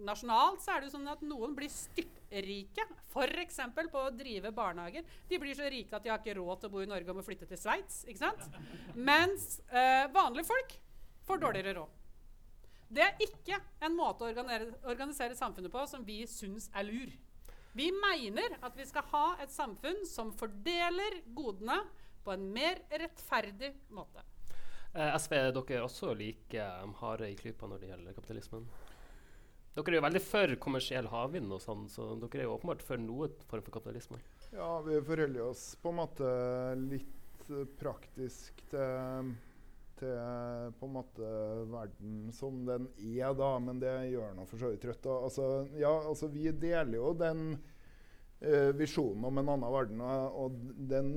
[0.02, 3.60] nasjonalt så er det jo sånn at noen blir styrtrike, f.eks.
[3.78, 5.06] på å drive barnehager.
[5.30, 7.20] De blir så rike at de har ikke råd til å bo i Norge og
[7.20, 8.04] må flytte til Sveits.
[8.10, 8.48] ikke sant?
[8.96, 10.78] Mens eh, vanlige folk
[11.28, 12.00] får dårligere råd.
[12.94, 14.34] Det er ikke en måte å
[14.92, 17.14] organisere, samfunnet på som vi syns er lur.
[17.74, 21.80] Vi mener at vi skal ha et samfunn som fordeler godene
[22.24, 24.22] på en mer rettferdig måte.
[24.94, 28.68] Eh, SV er også like um, harde i klypa når det gjelder kapitalismen?
[29.74, 33.02] Dere er jo veldig for kommersiell havvind og sånn, så dere er jo åpenbart for
[33.02, 34.20] noe form for kapitalisme.
[34.54, 36.30] Ja, vi forholder oss på en måte
[36.78, 37.50] litt
[37.80, 39.34] praktisk til,
[39.98, 41.34] til på en måte
[41.74, 43.52] verden som den er, da.
[43.66, 45.10] Men det gjør nå for så vidt Rødt.
[45.10, 45.50] Altså,
[45.82, 47.44] ja, altså vi deler jo den
[48.46, 50.62] eh, visjonen om en annen verden, og,
[50.94, 51.14] den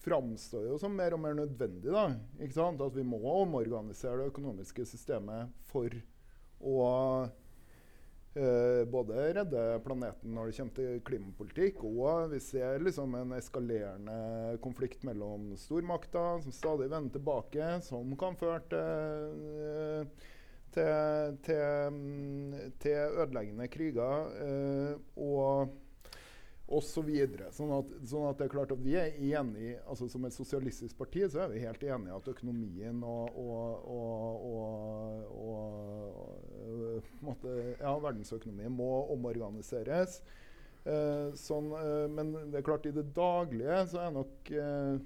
[0.00, 1.92] framstår jo som mer og mer nødvendig.
[1.94, 2.08] da,
[2.40, 2.82] ikke sant?
[2.82, 5.94] At vi må omorganisere det økonomiske systemet for
[6.60, 6.88] å
[8.36, 14.58] eh, både redde planeten når det kommer til klimapolitikk, og vi ser liksom en eskalerende
[14.64, 20.28] konflikt mellom stormakter som stadig vender tilbake, som kan føre til eh,
[20.70, 25.72] til, til, mm, til ødeleggende kriger eh, og
[26.70, 27.50] og så videre.
[27.54, 30.98] Sånn at, sånn at det er klart at vi er enige, altså Som et sosialistisk
[30.98, 34.28] parti så er vi helt enige at økonomien og, og, og,
[35.44, 40.20] og, på ja, verdensøkonomien må omorganiseres.
[40.88, 45.00] Eh, sånn, eh, men det er klart i det daglige så er nok eh,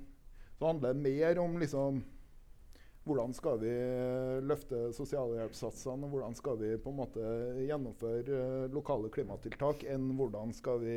[0.58, 2.02] så handler det mer om liksom
[3.04, 3.72] hvordan skal vi
[4.48, 7.32] løfte sosialhjelpssatsene, og hvordan skal vi på en måte
[7.66, 10.96] gjennomføre eh, lokale klimatiltak, enn hvordan skal vi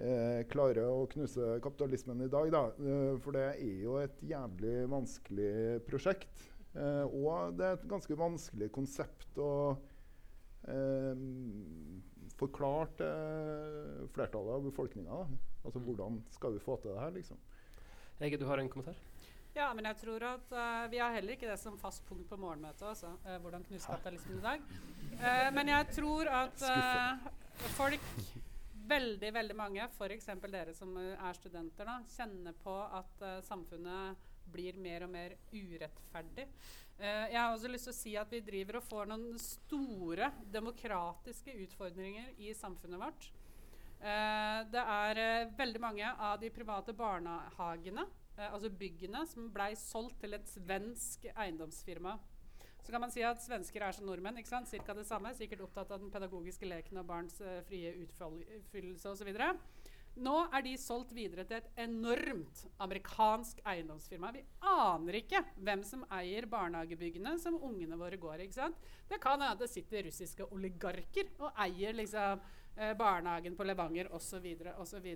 [0.00, 2.50] eh, klare å knuse kapitalismen i dag.
[2.54, 2.64] Da.
[2.80, 5.52] Eh, for det er jo et jævlig vanskelig
[5.88, 6.46] prosjekt.
[6.74, 9.52] Eh, og det er et ganske vanskelig konsept å
[10.70, 11.24] eh,
[12.40, 15.22] forklare til flertallet av befolkninga.
[15.64, 17.40] Altså hvordan skal vi få til det her, liksom.
[18.20, 18.96] Hege, du har en kommentar?
[19.54, 22.36] Ja, men jeg tror at uh, vi har heller ikke det som fast punkt på
[22.38, 22.84] morgenmøtet.
[22.86, 24.62] Altså, uh, hvordan knuse kapitalismen i dag.
[25.16, 26.64] Uh, men jeg tror at
[27.74, 28.12] folk,
[28.90, 30.28] veldig veldig mange, f.eks.
[30.50, 35.36] dere som eh, er studenter, da, kjenner på at uh, samfunnet blir mer og mer
[35.52, 36.46] urettferdig.
[37.00, 40.32] Uh, jeg har også lyst til å si at vi driver og får noen store
[40.52, 43.30] demokratiske utfordringer i samfunnet vårt.
[44.00, 48.06] Uh, det er veldig mange av de private barnehagene,
[48.38, 52.16] eh, altså byggene, som blei solgt til et svensk eiendomsfirma.
[52.82, 54.38] Så kan man si at svensker er som nordmenn.
[54.40, 54.68] ikke sant?
[54.68, 55.34] Cirka det samme.
[55.36, 59.32] Sikkert opptatt av den pedagogiske leken og barns uh, frie utfoldelse osv.
[60.18, 64.32] Nå er de solgt videre til et enormt amerikansk eiendomsfirma.
[64.34, 68.48] Vi aner ikke hvem som eier barnehagebyggene som ungene våre går i.
[68.48, 68.88] ikke sant?
[69.08, 72.42] Det kan hende det sitter russiske oligarker og eier liksom
[72.76, 74.50] eh, barnehagen på Levanger osv.
[74.82, 75.06] osv.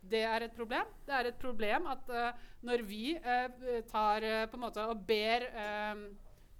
[0.00, 0.92] Det er et problem.
[1.06, 5.06] Det er et problem at eh, når vi eh, tar eh, på en måte og
[5.06, 5.46] ber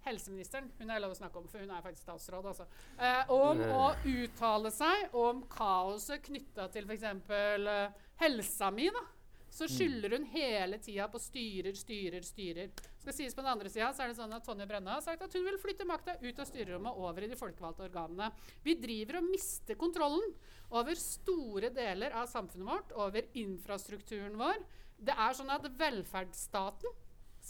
[0.07, 2.67] helseministeren hun er lov å snakke om, for hun er faktisk statsråd, altså,
[2.99, 7.09] eh, om å uttale seg om kaoset knytta til f.eks.
[7.31, 8.89] Uh, helsa mi.
[8.93, 9.03] da.
[9.51, 12.71] Så skylder hun hele tida på styrer, styrer, styrer.
[13.01, 15.25] Skal sies På den andre sida så er det sånn at Tonje Brenna har sagt
[15.27, 18.31] at hun vil flytte makta ut av styrerommet og over i de folkevalgte organene.
[18.63, 20.37] Vi driver og mister kontrollen
[20.71, 24.63] over store deler av samfunnet vårt, over infrastrukturen vår.
[25.01, 26.99] Det er sånn at velferdsstaten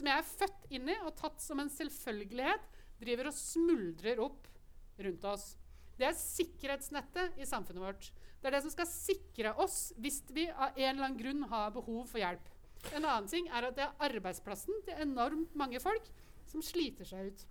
[0.00, 2.62] som jeg er født inn i og tatt som en selvfølgelighet,
[3.00, 4.48] driver og smuldrer opp
[5.00, 5.52] rundt oss.
[6.00, 8.08] Det er sikkerhetsnettet i samfunnet vårt.
[8.40, 11.72] Det er det som skal sikre oss hvis vi av en eller annen grunn har
[11.74, 12.46] behov for hjelp.
[12.96, 16.06] En annen ting er at det er arbeidsplassen til enormt mange folk
[16.48, 17.44] som sliter seg ut.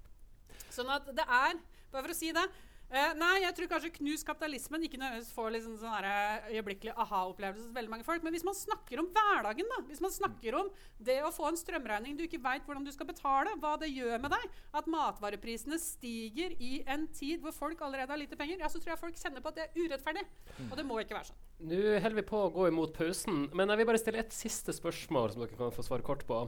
[0.73, 1.59] Sånn at det er,
[1.93, 2.45] bare for å si det
[2.89, 6.07] eh, Nei, jeg tror kanskje knus kapitalismen ikke nødvendigvis får liksom sånn
[6.53, 8.25] øyeblikkelig aha-opplevelse hos veldig mange folk.
[8.25, 10.71] Men hvis man snakker om hverdagen, da, hvis man snakker om
[11.09, 14.21] det å få en strømregning du ikke veit hvordan du skal betale, hva det gjør
[14.23, 14.47] med deg,
[14.81, 18.95] at matvareprisene stiger i en tid hvor folk allerede har lite penger, ja, så tror
[18.95, 20.25] jeg folk kjenner på at det er urettferdig.
[20.69, 21.45] Og det må ikke være sånn.
[21.69, 24.75] Nå holder vi på å gå imot pausen, men jeg vil bare stille et siste
[24.75, 26.43] spørsmål som dere kan få svare kort på.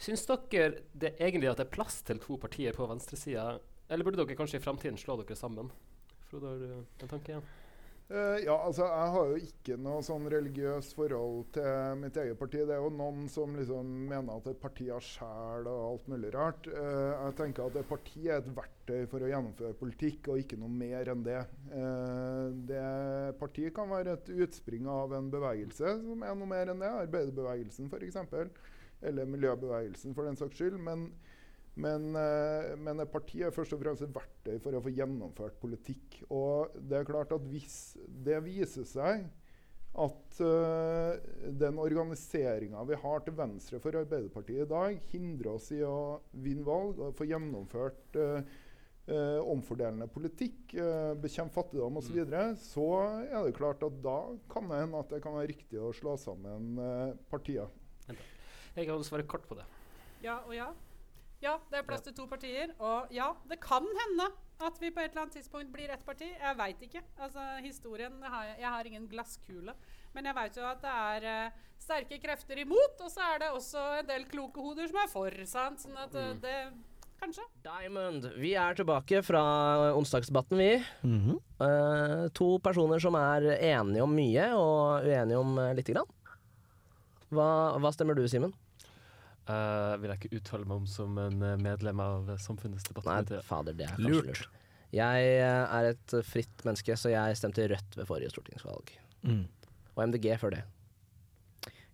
[0.00, 3.58] Syns dere det egentlig at det er plass til to partier på venstresida,
[3.90, 5.72] eller burde dere kanskje i framtiden slå dere sammen?
[6.30, 7.50] Frode, har du en tanke igjen?
[8.10, 12.64] Uh, ja, altså Jeg har jo ikke noe sånn religiøst forhold til mitt eget parti.
[12.66, 16.32] Det er jo noen som liksom mener at et parti har sjel og alt mulig
[16.34, 16.66] rart.
[16.66, 20.58] Uh, jeg tenker at et parti er et verktøy for å gjennomføre politikk, og ikke
[20.58, 21.38] noe mer enn det.
[21.70, 22.82] Uh, det
[23.38, 26.90] Partiet kan være et utspring av en bevegelse som er noe mer enn det.
[27.06, 28.18] Arbeiderbevegelsen f.eks.
[29.06, 30.82] Eller miljøbevegelsen, for den saks skyld.
[30.82, 31.12] Men,
[31.78, 35.60] men, eh, men et parti er først og fremst et verktøy for å få gjennomført
[35.62, 36.22] politikk.
[36.34, 37.96] Og det er klart at hvis
[38.26, 39.28] det viser seg
[40.00, 41.18] at uh,
[41.58, 46.62] den organiseringa vi har til venstre for Arbeiderpartiet i dag, hindrer oss i å vinne
[46.66, 48.38] valg og få gjennomført uh,
[49.10, 52.86] uh, omfordelende politikk, uh, bekjempe fattigdom osv., så, videre, så
[53.24, 54.20] er det klart at da
[54.52, 56.78] kan det hende at det kan være riktig å slå sammen
[57.32, 57.66] partier.
[58.76, 59.66] Jeg kan svare kort på det.
[60.22, 60.70] Ja og ja.
[61.40, 62.74] Ja, det er plass til to partier.
[62.78, 64.28] Og ja, det kan hende
[64.60, 66.28] at vi på et eller annet tidspunkt blir ett parti.
[66.28, 67.00] Jeg veit ikke.
[67.16, 69.74] Altså, historien har jeg, jeg har ingen glasskule.
[70.12, 73.50] Men jeg veit jo at det er uh, sterke krefter imot, og så er det
[73.56, 75.42] også en del kloke hoder som er for.
[75.48, 75.80] sant?
[75.80, 76.56] Sånn at uh, det
[77.20, 77.42] Kanskje.
[77.60, 78.30] Diamond.
[78.40, 79.40] Vi er tilbake fra
[79.92, 80.84] onsdagsdebatten, vi.
[81.02, 81.36] Mm -hmm.
[81.60, 86.08] uh, to personer som er enige om mye og uenige om uh, lite grann.
[87.28, 88.54] Hva, hva stemmer du, Simen?
[89.48, 93.40] Eh, vil jeg ikke uttale meg om som en eh, medlem av Samfunnets Nei, debattkomité.
[93.46, 94.28] fader, det er kanskje Lurt.
[94.28, 94.58] lurt.
[94.94, 98.92] Jeg eh, er et fritt menneske, så jeg stemte rødt ved forrige stortingsvalg.
[99.26, 99.46] Mm.
[99.96, 100.62] Og MDG før det.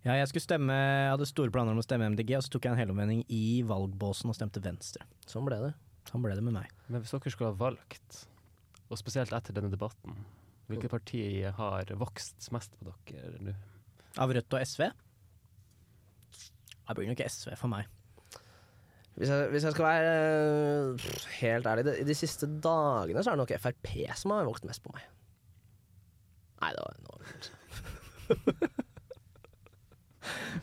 [0.05, 2.67] Ja, jeg skulle stemme, jeg hadde store planer om å stemme MDG, og så tok
[2.67, 5.07] jeg en helomvending i valgbåsen og stemte Venstre.
[5.27, 5.73] Sånn ble det.
[6.07, 6.69] Sånn ble det med meg.
[6.87, 8.21] Men hvis dere skulle ha valgt,
[8.87, 10.15] og spesielt etter denne debatten,
[10.69, 11.23] hvilket parti
[11.57, 13.57] har vokst mest på dere nå?
[14.23, 14.87] Av Rødt og SV?
[16.87, 17.83] Det blir nok SV for meg.
[19.17, 21.05] Hvis jeg, hvis jeg skal være eh,
[21.39, 23.87] helt ærlig, i de siste dagene så er det nok Frp
[24.19, 25.03] som har vokst mest på meg.
[26.61, 27.53] Nei, det var en overdrivelse.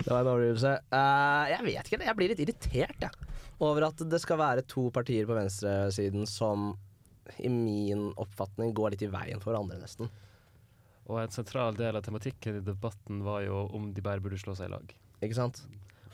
[0.05, 0.73] det var en overdrivelse.
[0.95, 3.15] Uh, jeg vet ikke, jeg blir litt irritert, jeg.
[3.63, 6.59] Over at det skal være to partier på venstresiden som
[7.39, 10.11] i min oppfatning går litt i veien for hverandre, nesten.
[11.11, 14.55] Og en sentral del av tematikken i debatten var jo om de bare burde slå
[14.57, 14.95] seg i lag.
[15.25, 15.61] Ikke sant?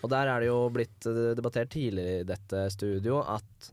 [0.00, 3.70] Og der er det jo blitt eh, debattert tidligere i dette studio at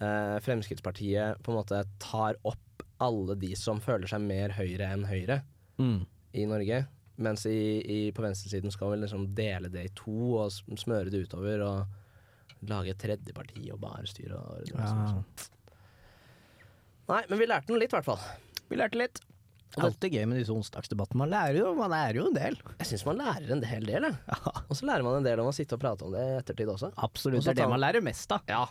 [0.00, 5.04] eh, Fremskrittspartiet på en måte tar opp alle de som føler seg mer høyre enn
[5.08, 5.42] høyre
[5.78, 6.00] Mm.
[6.34, 6.80] i Norge.
[7.22, 7.52] Mens i,
[7.82, 12.66] i, på venstresiden skal vi liksom dele det i to og smøre det utover og
[12.66, 15.22] lage et tredje parti og bare styre og og, og.
[15.38, 15.48] Ja.
[17.08, 18.18] Nei, men vi lærte noe litt, i hvert fall.
[18.68, 19.20] Vi lærte litt.
[19.76, 21.20] Alltid gøy med disse onsdagsdebattene.
[21.20, 22.56] Man lærer jo, man lærer jo en del.
[22.80, 24.16] Jeg syns man lærer en hel del, jeg.
[24.64, 26.70] Og så lærer man en del om å sitte og prate om det i ettertid
[26.72, 26.88] også.
[27.04, 27.44] Absolutt.
[27.44, 28.40] Det er det man lærer mest av.
[28.48, 28.64] Ja.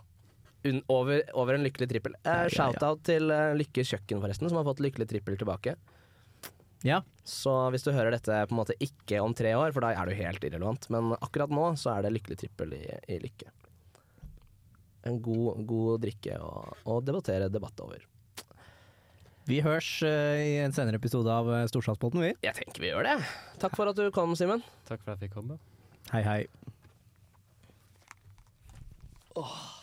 [0.91, 2.17] Over, over en lykkelig trippel.
[2.23, 2.55] Eh, Ja, ja, ja.
[2.57, 5.77] Shout-out til eh, Lykke kjøkken, forresten, som har fått lykkelig trippel tilbake.
[6.85, 6.99] Ja.
[7.23, 10.09] Så hvis du hører dette på en måte ikke om tre år, for da er
[10.09, 13.53] du helt irrelevant, men akkurat nå så er det lykkelig trippel i, i Lykke.
[15.07, 18.01] En god, god drikke å debattere debatt over.
[19.47, 22.33] Vi hørs eh, i en senere episode av uh, Storsalspodden, vi.
[22.43, 23.15] Jeg tenker vi gjør det.
[23.61, 24.59] Takk for at du kom, Simen.
[24.89, 25.55] Takk for at jeg fikk komme.
[26.11, 26.41] Hei, hei.
[29.39, 29.76] Åh.